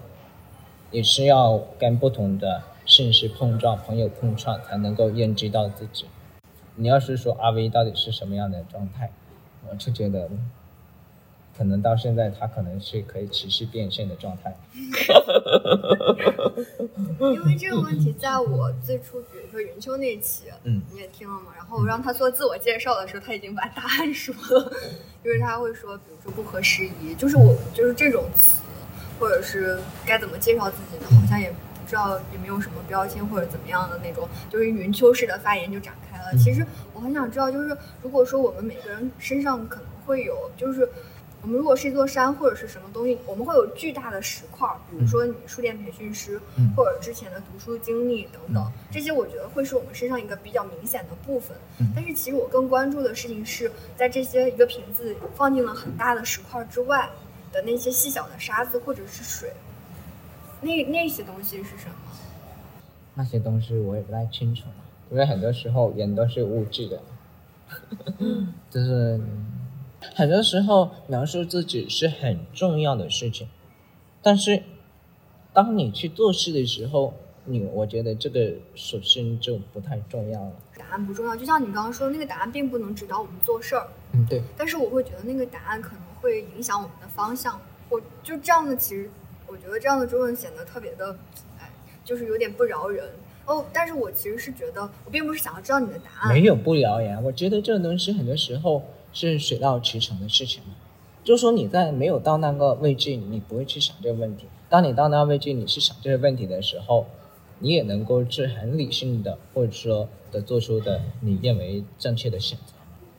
[0.91, 6.05] 也是要跟不同的信息碰撞、朋友碰撞，才能够认知到自己。
[6.75, 9.11] 你要是说阿威到底是什么样的状态，
[9.69, 10.29] 我就觉得，
[11.57, 14.55] 可能到现在他可能是可以持续变现的状态。
[17.19, 21.51] 因为这个问题，在我最初，比如说云秋那期，嗯，你也听了嘛？
[21.55, 24.71] 然后我让他做自我介绍的时候，他已经把答案说了，
[25.25, 28.61] 因为他会说，比如说不合时宜，就是我就是这种词。
[29.19, 31.19] 或者是该怎么介绍自己呢？
[31.19, 36.37] 好像也不知道，也没有什么标签或者怎么样的那种，就是云丘式的发言就展开了。
[36.37, 40.87] 其实我很想知道，就是如果说我们每个人身上可能会有，就是
[41.41, 46.39] 我们如果是一座山或者是什么东西，我们会有巨大的石块，比如说你书店培训师，
[46.75, 51.55] 或者之前的读书经历等等，这些我觉得会是我们身上一个比较明显的部分。
[51.95, 57.09] 但是其实我更关注的事情是在这些一个瓶子放进了很大的石块之外。
[57.51, 59.51] 的那些细小的沙子或者是水，
[60.61, 61.95] 那那些东西是什么？
[63.15, 64.65] 那些东西我也不太清楚，
[65.09, 67.01] 因为很多时候人都是物质的，
[68.69, 69.19] 就是
[70.15, 73.47] 很多时候描述自己是很重要的事情，
[74.21, 74.61] 但是
[75.53, 77.13] 当你去做事的时候，
[77.45, 80.51] 你我觉得这个首先就不太重要了。
[80.77, 83.87] 答案不重要，就像你刚刚说的那个答案并不能指导我们做事儿。
[84.11, 84.43] 嗯，对。
[84.55, 86.06] 但是我会觉得那个答案可能。
[86.21, 89.09] 会影响我们的方向，我就这样的，其实
[89.47, 91.15] 我觉得这样的追问显得特别的，
[91.59, 91.71] 哎，
[92.03, 93.09] 就是有点不饶人
[93.45, 93.65] 哦。
[93.71, 97.23] 但是我其实是觉得，我并不是想要知道你的答案，没有不饶人。
[97.23, 100.75] 我觉得这个东西很多时候是水到渠成的事情嘛。
[101.23, 107.05] 就说你在没有到那个位置，你不会去想这个问题；当你到那个位置，你去想这个问题的时候，
[107.59, 112.73] 你也能够是很理性的，或者说的做出的你认为正确的选择。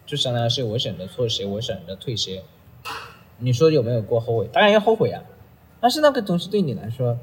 [0.07, 2.43] 就相当于是我选择错鞋，我选择退鞋。
[3.39, 4.49] 你说有没有过后悔？
[4.53, 5.23] 当然要后悔啊！
[5.81, 7.17] 但是那个东西对你来说，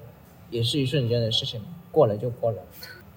[0.49, 2.57] 也是一瞬间的事情，过了就过了。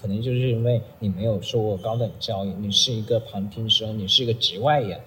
[0.01, 5.01] 可能就是因为你没有受过高等教育，你是一个旁听生，你是一个局外人，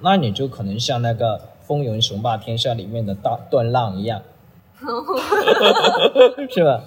[0.00, 4.22] 那你就可能像那个《风云雄霸天下》里面的大段浪一样，
[6.50, 6.84] 是吧？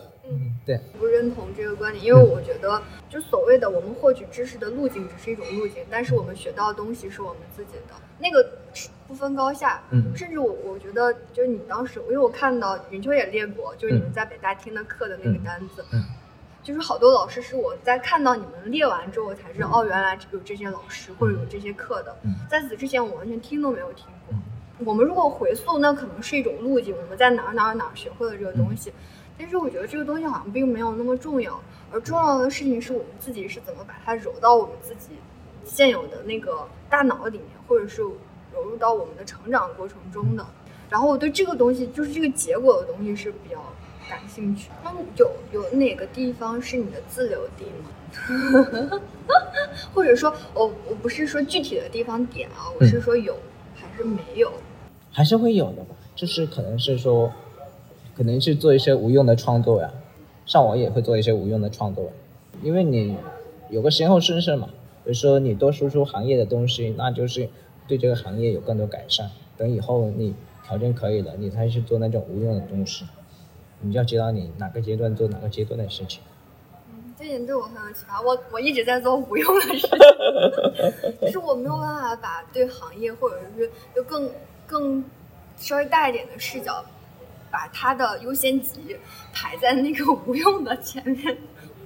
[1.00, 8.46] 不认同这个观点，因为我觉得，就所谓的我们获取知识的路径只是一种路径，但是我们学到的东西是我们自己的，那个
[9.08, 9.82] 不分高下。
[9.92, 16.04] 嗯甚至我我觉得，就是你当时，因为我看到云秋也列过，就是你们嗯在北大听的课的那个单子，嗯
[16.64, 22.14] 就是好多老师是我在看到你们列完之后，我才知道，哦，原来有这些老师或者有这些课的。
[22.24, 24.36] 嗯在此之前，我完全听都没有听过。
[24.86, 28.92] 我们如果回溯，那可能是一种路径，我们在哪儿哪儿哪儿学会了这个东西。
[29.38, 31.60] 但是我觉得这个东西好像并没有那么重要，
[31.92, 35.10] 而重要的事情是我们自己是怎么把它揉到我们自己
[35.64, 40.46] 现有的那个大脑里面，或者是融入到我们的成长过程中的。
[40.90, 43.58] 然后我对这个东西，就是这个结果的东西是比较
[44.10, 44.70] 感兴趣。
[44.84, 49.00] 那有有哪个地方是你的自留地吗？
[49.94, 53.38] 或者说，我我不是说具体的地方点啊，我是说有
[53.76, 54.52] 还是没有？
[55.12, 57.32] 还是会有的吧，就是可能是说，
[58.18, 59.94] 可能去做一些无用的创作呀，
[60.48, 62.10] 上网也会做一些无用的创作呀，
[62.64, 63.16] 因为你
[63.70, 64.70] 有个先后顺序嘛，
[65.04, 67.48] 比如说你多输出行业的东西，那就是
[67.88, 69.30] 对这个行业有更多改善。
[69.56, 70.34] 等以后你
[70.66, 73.06] 条件可以了，你才去做那种无用的东西，
[73.82, 76.20] 你就要知道你哪个阶段做哪个阶段的事情。
[76.90, 78.20] 嗯这点对我很有启发。
[78.22, 79.90] 我我一直在做无用的事情，
[81.22, 84.28] 就是我没有办法把对行业或者是就更
[84.66, 85.04] 更
[85.56, 86.84] 稍微大一点的视角，
[87.58, 88.96] 把他的优先级
[89.34, 91.36] 排在那个无用的前面，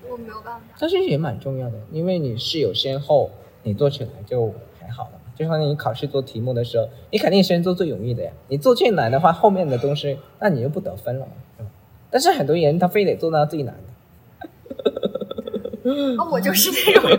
[0.10, 0.66] 我没有办法。
[0.78, 3.32] 但是也蛮重要的，因为你是有先后，
[3.64, 5.12] 你做起来就还好了。
[5.34, 8.34] 就像你考试做题目的时候，你肯定先做最容易的呀。
[8.50, 11.70] 你做最难的话，后面的东西那你就不得分了嘛，对吧？
[12.10, 13.94] 但是很多人他非得做到最难的，
[16.22, 17.10] 啊，我就是那种，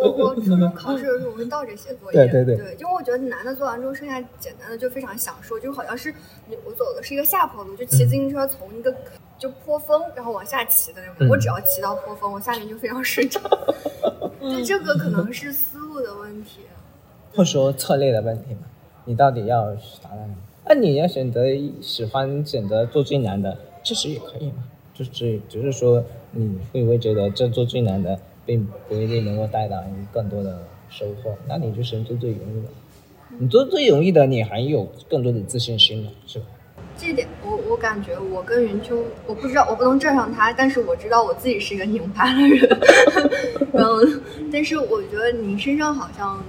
[0.00, 6.12] 我我我初中考试的时候我会倒着写作业，对对对对，因为我觉得难的做完之后，剩下简单的就非常享受，就好像是
[6.48, 8.94] 你我走的是一个下坡路，就骑自行车从一个
[9.38, 13.42] 就坡峰，然后往下骑的那种，嗯我只要骑到坡峰，我下面就非常顺畅。
[14.40, 16.60] 对，这个可能是思路的问题。
[17.32, 18.62] 或者说策略的问题嘛。
[19.04, 20.34] 你到底要达到哪？
[20.66, 21.44] 那你要选择
[21.80, 24.64] 喜欢选择做最难的，确实也可以嘛。
[24.94, 31.36] 就是只是说你会不会觉得这做最难的，并不一定能够带来更多的收获？
[31.48, 32.68] 那你就先做最容易的。
[33.38, 36.46] 你做最容易的，你还有更多的自信心了，是吧？
[36.98, 42.78] 这点我我感觉我跟云秋，我不知道我不能站上他，但是我知道我自己是一个拧巴的人，
[43.72, 44.00] 然后
[44.52, 46.42] 但是我觉得你身上好像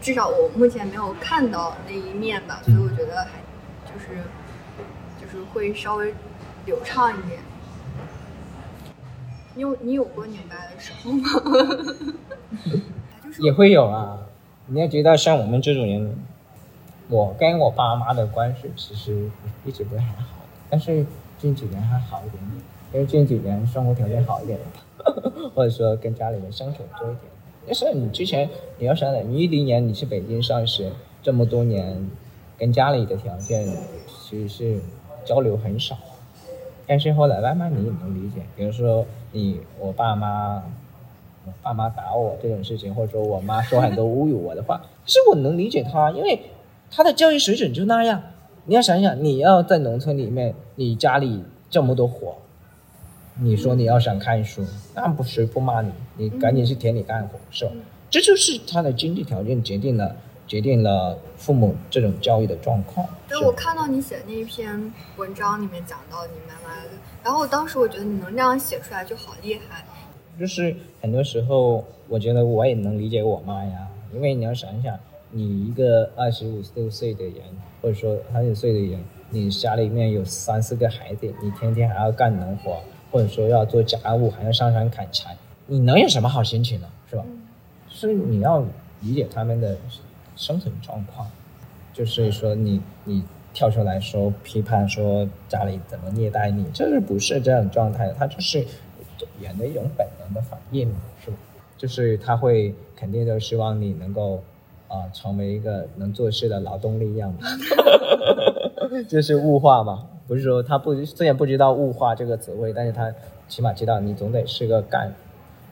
[0.00, 3.42] 至少我目前没有看到那一面吧，所以我觉得还
[3.84, 4.22] 就是
[5.20, 6.14] 就是会稍微
[6.64, 7.40] 流畅一点。
[9.54, 11.28] 你有你有过拧巴的时候吗？
[13.24, 14.18] 就是也会有啊。
[14.66, 16.16] 你要知道，像我们这种人，
[17.08, 19.28] 我跟我爸妈的关系其实
[19.64, 21.04] 一直不是很好，但是
[21.38, 24.58] 近几年还好一点点，因为近几年生活条件好一点
[25.54, 27.32] 或者说跟家里人相处多一点。
[27.66, 32.08] 但是你之前你要想想，你一零年你去北京上学，这么多年，
[32.56, 33.66] 跟家里的条件
[34.06, 34.80] 其实是
[35.24, 35.98] 交流很少。
[36.90, 40.60] 但是后来慢慢你也能理解，比如说你我爸妈，
[41.46, 46.40] 我爸妈打我这种事情，或者说我妈说很多侮辱我的话，其实我能理解他，因为
[46.90, 48.20] 他的教育水准就那样。
[48.64, 52.34] 你要想想，你要在农村里面，你家里这么多活，
[53.40, 55.92] 你说你要想看书，那不谁不骂你？
[56.16, 57.70] 你赶紧去田里干活，是吧？
[58.10, 60.16] 这就是他的经济条件决定了
[60.50, 63.06] 决定了父母这种教育的状况。
[63.28, 66.90] 对，我看到你写的那一篇文章里面讲到你妈妈的，
[67.22, 69.84] 然后当时我觉得你能这样写出来就好厉害。
[70.40, 74.98] 就是很多时候，我觉得我也能理解我妈呀，因为你要想一想，
[75.30, 77.34] 你一个二十五六岁的人，
[77.80, 78.98] 或者说三十岁的人，
[79.30, 82.80] 你家里面有三四个孩子，你天天还要干农活，
[83.12, 85.36] 或者说要做家务，还要上山砍柴，
[85.68, 86.88] 你能有什么好心情呢？
[87.08, 87.24] 是吧？
[87.88, 88.64] 所以你要
[89.02, 89.76] 理解他们的
[90.40, 91.30] 生存状况，
[91.92, 93.22] 就是说你你
[93.52, 98.14] 跳出来说批判说家里怎么虐待你，这是不是这样状态的？
[98.14, 98.64] 他就是
[99.38, 100.88] 人的一种本能的反应，
[101.22, 101.36] 是吧？
[101.76, 104.36] 就是他会肯定就希望你能够
[104.88, 107.40] 啊、呃成为一个能做事的劳动力样嘛，
[109.06, 110.06] 就是物化嘛？
[110.26, 113.12] 不是说他不虽然不知道物化这个词汇，但是他
[113.46, 115.12] 起码知道你总得是个干，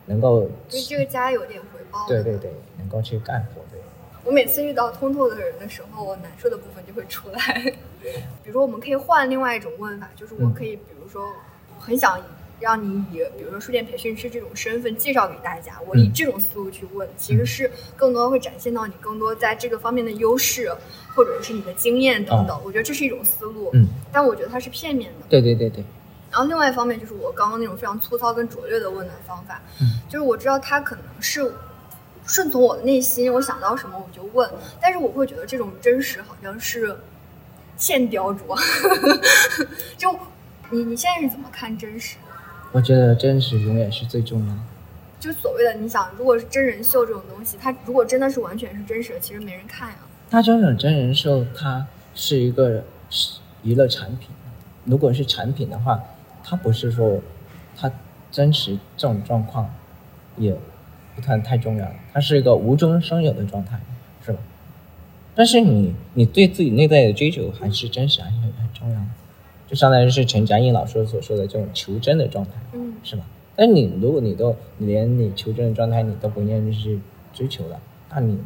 [0.05, 2.07] 能够对这个家有点回报。
[2.07, 3.63] 对对对，能够去干活。
[4.29, 7.75] 我每次遇到通透的人的时候，我难受的部分就会出来。
[8.45, 11.33] 比如说，我们可以换另外一种问法，就是我可以，比如说，
[11.79, 12.21] 很想
[12.61, 20.71] 让你以比如说书店培训师这种身份介绍给大家，我以这种思路去问，其实是更多会展现到你更多在这个方面的优势，
[21.17, 22.61] 或者是你的经验等等。
[22.63, 25.27] 我觉得这是一种思路，嗯，但我觉得它是片面的。
[25.31, 25.83] 对对对对。
[26.31, 31.51] 然后另外一方面就是我刚刚那种非常粗糙跟拙劣的问的方法，嗯，就是我知道他可能是
[32.29, 34.49] 顺从我的内心，我想到什么我就问，
[34.81, 36.95] 但是我会觉得这种真实好像是
[37.79, 38.55] 欠雕琢，
[39.97, 40.15] 就
[40.71, 42.19] 你你现在是怎么看真实？
[42.71, 44.61] 我觉得真实永远是最重要的。
[45.19, 49.97] 就所谓的你想，如果是真人秀这种东西，它如果真的是完全是真实的，其实没人看呀。
[50.31, 52.85] 它这种真人秀，它是一个
[53.63, 54.29] 娱乐产品。
[54.85, 55.99] 如果是产品的话，
[56.45, 57.21] 它不是说
[57.75, 57.91] 它
[58.31, 59.75] 真实这种状况
[60.37, 60.55] 也
[61.19, 61.95] 不太太重要了。
[62.13, 63.81] 它是一个无中生有的状态，
[64.25, 64.39] 是吧？
[65.35, 69.07] 但是你你对自己内在的追求还是真实，还是很很重要的。
[69.67, 73.25] 就相当于是陈嘉映老师所说的这种求真的状态，嗯，是吧？
[73.57, 77.01] 但你如果你都你连你求真的状态你都不愿意去
[77.35, 78.39] 追求了，那你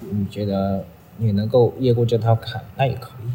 [0.00, 0.84] 你觉得
[1.18, 3.30] 你能够越过这套坎，那也可以。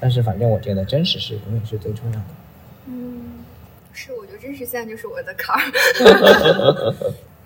[0.00, 2.26] 但是反正我觉得真实是永远是最重要的。
[2.86, 3.22] 嗯，
[3.92, 6.94] 是，我觉得真实现在就是我的坎儿。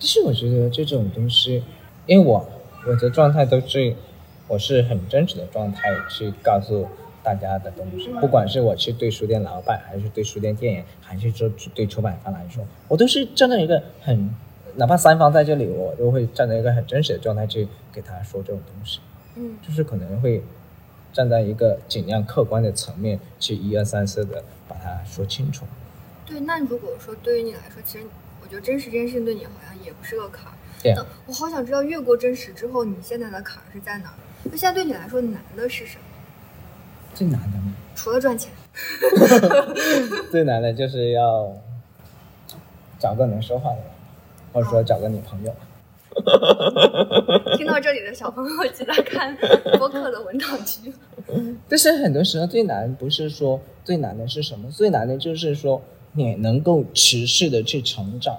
[0.01, 1.63] 其实我觉得这种东西，
[2.07, 2.45] 因为我
[2.89, 3.95] 我的状态都是
[4.49, 6.89] 我是很真实的状态去告诉。
[7.23, 14.35] 大家的东西，不管是我去对书店老板，还是对书店店员，还是说对出版方来说，我都是站在一个很，
[14.77, 19.01] 哪怕三方在这里，我都会站在一个很真实的状态去给他说这种东西。
[19.37, 20.43] 嗯，就是可能会
[21.13, 25.67] 站在一个尽量客观的层面去一二三四的把它说清楚。
[26.25, 28.11] 对，那如果说对于你来说，其实我
[28.51, 30.55] 觉得真实这件事情对你好像也不是个坎儿。
[30.83, 30.95] 对。
[31.27, 34.15] 我好想知道越过真实之后，你现在的坎儿是在哪儿？
[34.45, 36.05] 那现在对你来说难的是什么？
[37.15, 37.75] 最难的吗？
[37.95, 38.51] 除了赚钱，
[40.31, 41.55] 最难的就是要
[42.99, 43.85] 找个能说话的人，
[44.53, 45.55] 或者说找个女朋友。
[47.57, 49.37] 听到这里的小朋友，记得看
[49.79, 50.93] 播客的文档区。
[51.69, 55.81] 但是很多时候最难不是说最难的是什么，最难的就是说
[56.13, 58.39] 你能够持续的去成长，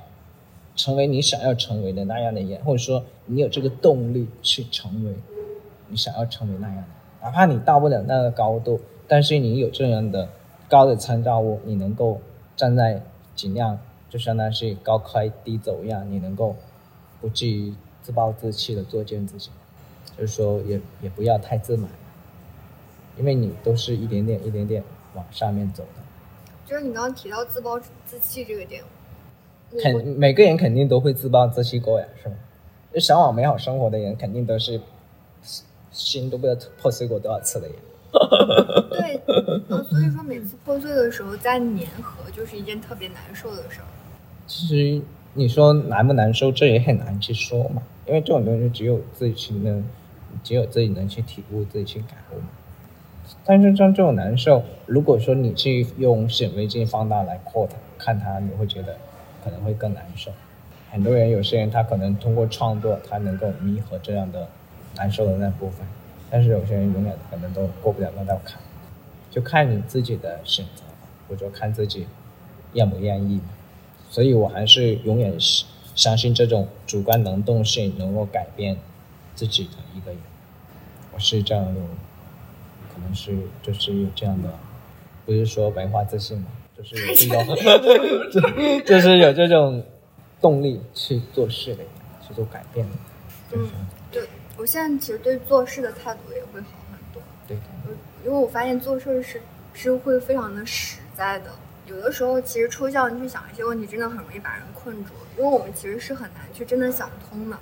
[0.76, 5.14] 成为你想要成为的那样的人，或者说你有这个动力去成为
[5.88, 6.84] 你想要成为那样的。
[7.22, 10.28] 哪怕你到不了那个高度，但是你有这样的
[10.68, 12.20] 高的参照物，你能够
[12.58, 13.02] 站在
[13.36, 16.56] 尽量就相当于是高开低走一样，你能够
[17.22, 19.50] 不至于自暴自弃的作践自己，
[20.18, 21.90] 就是说也也不要太自满，
[23.18, 26.01] 因为你都是一点点一点点往上面走的。
[26.72, 28.82] 就是你刚刚提到自暴自弃这个点，
[29.84, 32.36] 肯每个人肯定都会自暴自弃过呀，是吗？
[32.96, 34.80] 向往美好生活的人肯定都是。
[35.92, 37.74] 心都不知道破碎过多少次了呀！
[38.90, 39.20] 对，
[39.68, 43.86] 嗯，所以说每次破碎的时候再粘合，就是一件特别难受的事儿。
[44.48, 45.02] 其实
[45.34, 49.84] 你说难不难受，这也很难去说嘛，因为这种东西只有自己去能，
[50.42, 52.48] 只有自己能去体悟，自己去感悟嘛。
[53.46, 58.98] 但是像这种难受，如果说你去用显微镜放大来扩它，看它，你会觉得
[59.44, 60.32] 可能会更难受。
[60.92, 64.48] 很多人，有些人他可能通过创作，他能够弥合这样的。
[64.98, 65.88] 难受的那部分，
[66.30, 68.60] 但是有些人永远可能都过不了那道坎，
[69.30, 70.84] 就看你自己的选择，
[71.30, 72.06] 或者看自己
[72.74, 73.40] 愿不愿意。
[74.10, 75.64] 所以我还是永远是
[75.96, 78.76] 相信这种主观能动性能够改变
[79.34, 80.20] 自己的一个人。
[81.14, 82.11] 我是这样有，可
[83.04, 84.50] 能是就是有这样的，
[85.26, 86.48] 不是说文化自信嘛，
[86.78, 86.96] 就是
[87.28, 87.44] 有
[88.34, 88.52] 这种，
[88.86, 89.84] 就是有这种
[90.40, 91.84] 动力去做事的，
[92.28, 92.96] 去做改变的，
[93.54, 93.70] 嗯，
[94.12, 94.24] 对。
[94.58, 97.24] 我现在其实对做事的态度也会好很多。
[97.48, 97.58] 对，
[98.24, 99.42] 因为我发现做事是
[99.74, 101.50] 是会非常的实在的。
[101.88, 107.58] 有的时候其实抽象去想一些问题，真的很容易把人困住，因为我们其实是很难去真的想通的。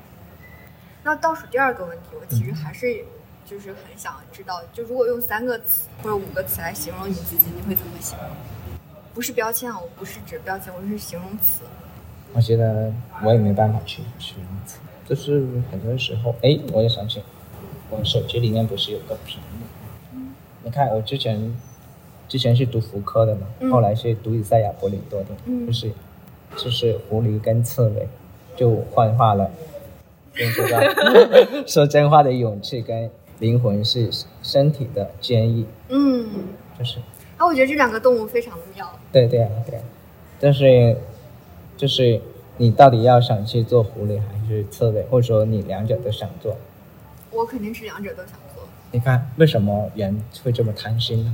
[1.04, 3.06] 那倒数第二个问题，我其实还是
[3.50, 8.28] 就是很想知道，就如果用三个词或者五个词来形容你自己，你会怎么形容？
[9.16, 11.64] 不是标签啊，我不是指标签，我是形容词。
[12.34, 12.94] 我觉得
[13.24, 14.78] 我也没办法去形容词。
[15.04, 17.24] 就是很多时候，哎，我也想起，
[17.90, 20.28] 我手机里面不是有个屏幕？
[20.62, 21.58] 你看我之前，
[22.28, 25.30] 之前是读福柯的嘛，后来是读以赛亚·柏林多的，
[25.66, 25.92] 就是，
[26.56, 28.08] 就是狐狸跟刺猬，
[28.56, 29.50] 就幻化了，
[30.36, 33.10] 用这个 说真话的勇气跟
[33.40, 34.10] 灵魂是
[34.44, 36.30] 身体的坚毅，嗯，
[36.78, 37.00] 就是，
[37.38, 39.82] 啊，我觉得这两个动物非常的妙，对对啊对，
[40.40, 40.96] 但是，
[41.76, 42.22] 就是。
[42.62, 46.58] 你到底要想去做狐狸还是刺猬，或者说你两者都想做？
[47.32, 48.62] 我肯定是两者都想做。
[48.92, 51.34] 你看，为什么人会这么贪心呢？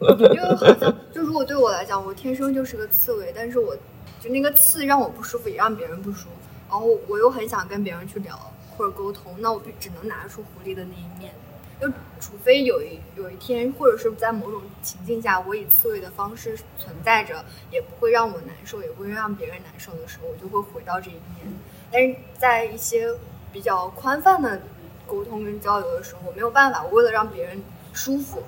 [0.00, 3.74] 因为好像就如果对我来讲，我天生就是个刺猬，但是我
[4.20, 6.34] 就那个刺让我不舒服，也让别人不舒服，
[6.68, 8.38] 然后我又很想跟别人去聊
[8.76, 11.32] 或者沟通，那我就只能拿出狐狸的那一面。
[11.80, 21.52] 就除非有一有一天，或者是在某种情境下，我以刺猬的方式存在着，也不会让我难受，也不会让别人难受的时候，我就会回到这一面。
[21.90, 23.08] 但是在一些
[23.52, 24.62] 比较宽泛的
[25.06, 27.62] 沟通跟交流的时候，我没有办法，我为了让别人
[27.92, 28.42] 舒服，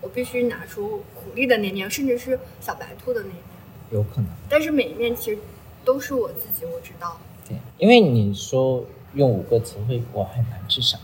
[0.00, 3.36] 我必须拿出苦力的那面，甚至是小白兔的那面。
[3.90, 4.26] 有可能。
[4.48, 5.38] 但是每一面其实
[5.84, 7.18] 都是我自己，我知道。
[7.46, 10.98] 对，因为你说用五个词汇，我很难去想。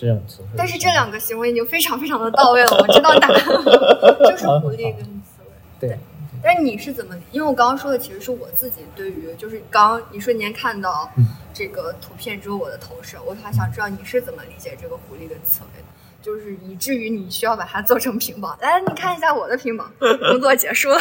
[0.00, 5.52] 这种词汇，但是这两个行为已经非常非常的到位了，我知道答案了，就是狐狸跟刺猬。
[5.78, 5.98] 对，
[6.42, 7.14] 但是你是怎么？
[7.30, 11.10] 因为我刚刚说的其实是我自己对于，就是刚刚一瞬间看到
[11.52, 15.86] 这个图片之后我的投射，我还想知道你是怎么理解这个狐狸跟刺猬的，
[16.22, 18.56] 就是以至于你需要把它做成屏保。
[18.62, 20.98] 来，你看一下我的屏保，工作结束了。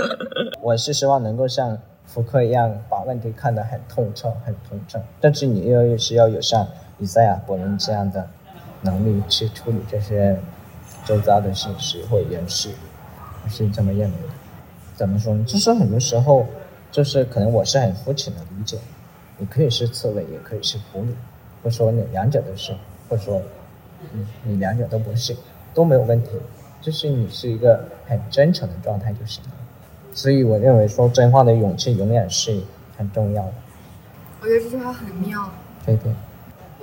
[0.60, 6.68] 我是希望能够像福柯一样把问题看得很透彻、很通彻，但是你又是要有像。
[7.00, 8.30] 以赛亚·伯伦这样的
[8.84, 10.38] 能力去处理这些
[11.04, 12.70] 周遭的信息或延续，
[13.42, 14.34] 我是这么认为的。
[14.94, 15.42] 怎么说呢？
[15.44, 16.46] 就是很多时候，
[16.92, 18.78] 就是可能我是很肤浅的理解。
[19.38, 21.08] 你可以是刺猬，也可以是狐狸，
[21.62, 22.72] 或者说你两者都是，
[23.08, 23.42] 或者说
[24.12, 25.34] 你你两者都不是，
[25.74, 26.30] 都没有问题。
[26.80, 29.50] 就是你是一个很真诚的状态就行了。
[30.12, 32.62] 所以我认为说真话的勇气永远是
[32.96, 33.52] 很重要的。
[34.40, 35.50] 我觉得这句话很妙。
[35.84, 36.12] 对对。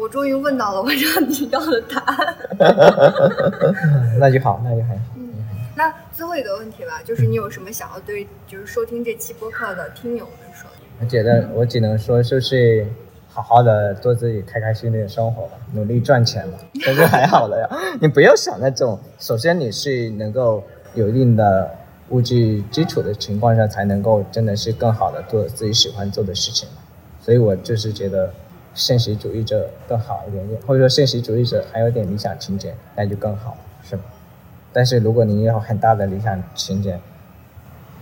[0.02, 2.36] 我终于问到了我让你要的答案，
[4.20, 5.04] 那就好，那就还好。
[5.16, 5.30] 嗯，
[5.76, 10.68] 那最后一个问题吧，就是你有什么想要对就是收听这期播客的听友们说？
[11.00, 12.84] 我觉得我只能说，就是
[13.30, 17.70] 好好的做自己，开开心心的生活吧，努力赚钱吧，这就还好了呀。
[18.02, 20.64] 你不要想那种，首先你是能够
[20.96, 21.70] 有一定的
[22.10, 26.78] 物质基础的情况下，才能够真的是更好的做自己喜欢做的事情嘛。
[27.20, 28.34] 所以我就是觉得。
[28.74, 34.04] 现实主义者更好一点点，或者说现实主义者还有点理想情节，那就更好，是吧？
[34.74, 37.00] 但是如果你有很大的理想情节，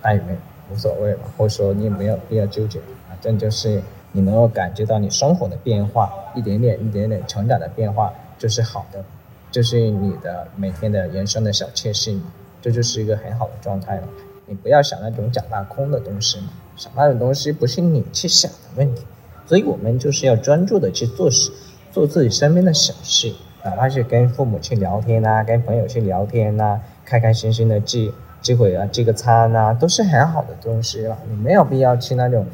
[0.03, 0.38] 那也没
[0.72, 9.03] 无所谓吧，或者说你也没有必要纠结反正就是你能够感觉到你生活的变化，一点点、一点点成长的变化，就是好的，
[9.49, 12.24] 就是你的每天的人生的小确幸，
[12.61, 14.03] 这就是一个很好的状态了。
[14.45, 19.03] 你不要想那种假大空的东西嘛，想那种东西不是你去想的问题。
[19.50, 21.52] 所以我们就是要专注的去做事，
[21.91, 23.34] 做自己身边的小事，
[23.64, 31.18] 哪怕是跟父母去聊天呐，跟朋友去聊天呐，开开心心的聚聚会啊，聚个餐呐，都是很好的东西了。
[31.28, 32.45] 你没有必要去那种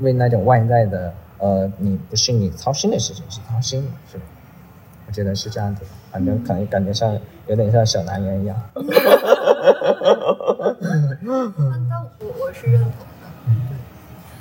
[0.00, 4.24] 为那种外在的呃，你不是你操心的事情去操心，是吧？
[5.06, 7.16] 我觉得是这样子，反正可能感觉像
[7.46, 8.60] 有点像小男人一样。
[8.74, 8.84] 但
[12.18, 12.90] 我我是认同
[13.22, 13.30] 的，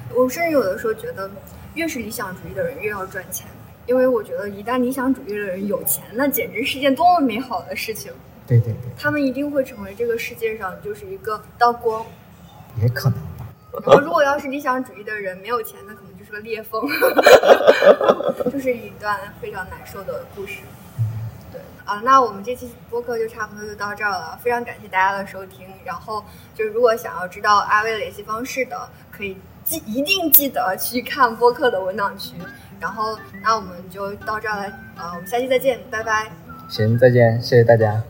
[0.09, 1.29] 对，我甚至有的时候觉得。
[1.75, 3.47] 越是理想主义的人越要赚钱，
[3.85, 8.11] 因为我觉得一旦理想主义的人有钱，那简直是件多么美好的事情。
[8.47, 12.05] 对对对，他们一定会成为这个世界上就是一个道光。
[12.81, 13.47] 也可能吧。
[13.73, 16.81] 然后，如果要是理想主义的人没有钱，那可能就是个裂缝，
[18.51, 20.59] 就是一段非常难受的故事。
[21.51, 25.67] 对啊，那我们这期播客就差不多就到这儿了，非常感谢大家的收听。
[25.85, 29.37] 然后，就是如果想要知道阿威的联系方式的，可以。
[29.63, 32.33] 记一定记得去看播客的文档区，
[32.79, 34.63] 然后那我们就到这儿了，
[34.97, 36.29] 呃，我们下期再见，拜拜。
[36.69, 38.01] 行，再见，谢谢大家。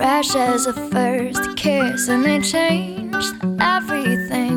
[0.00, 4.49] Fresh as a first kiss, and it changed everything.